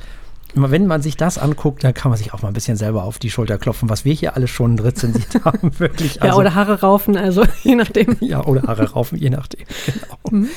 [0.56, 3.20] wenn man sich das anguckt, dann kann man sich auch mal ein bisschen selber auf
[3.20, 6.22] die Schulter klopfen, was wir hier alles schon rezensiert haben, wirklich.
[6.22, 8.18] Also, ja, oder Haare raufen, also je nachdem.
[8.22, 9.66] ja, oder Haare raufen, je nachdem.
[9.86, 10.18] Genau.
[10.30, 10.50] Mhm.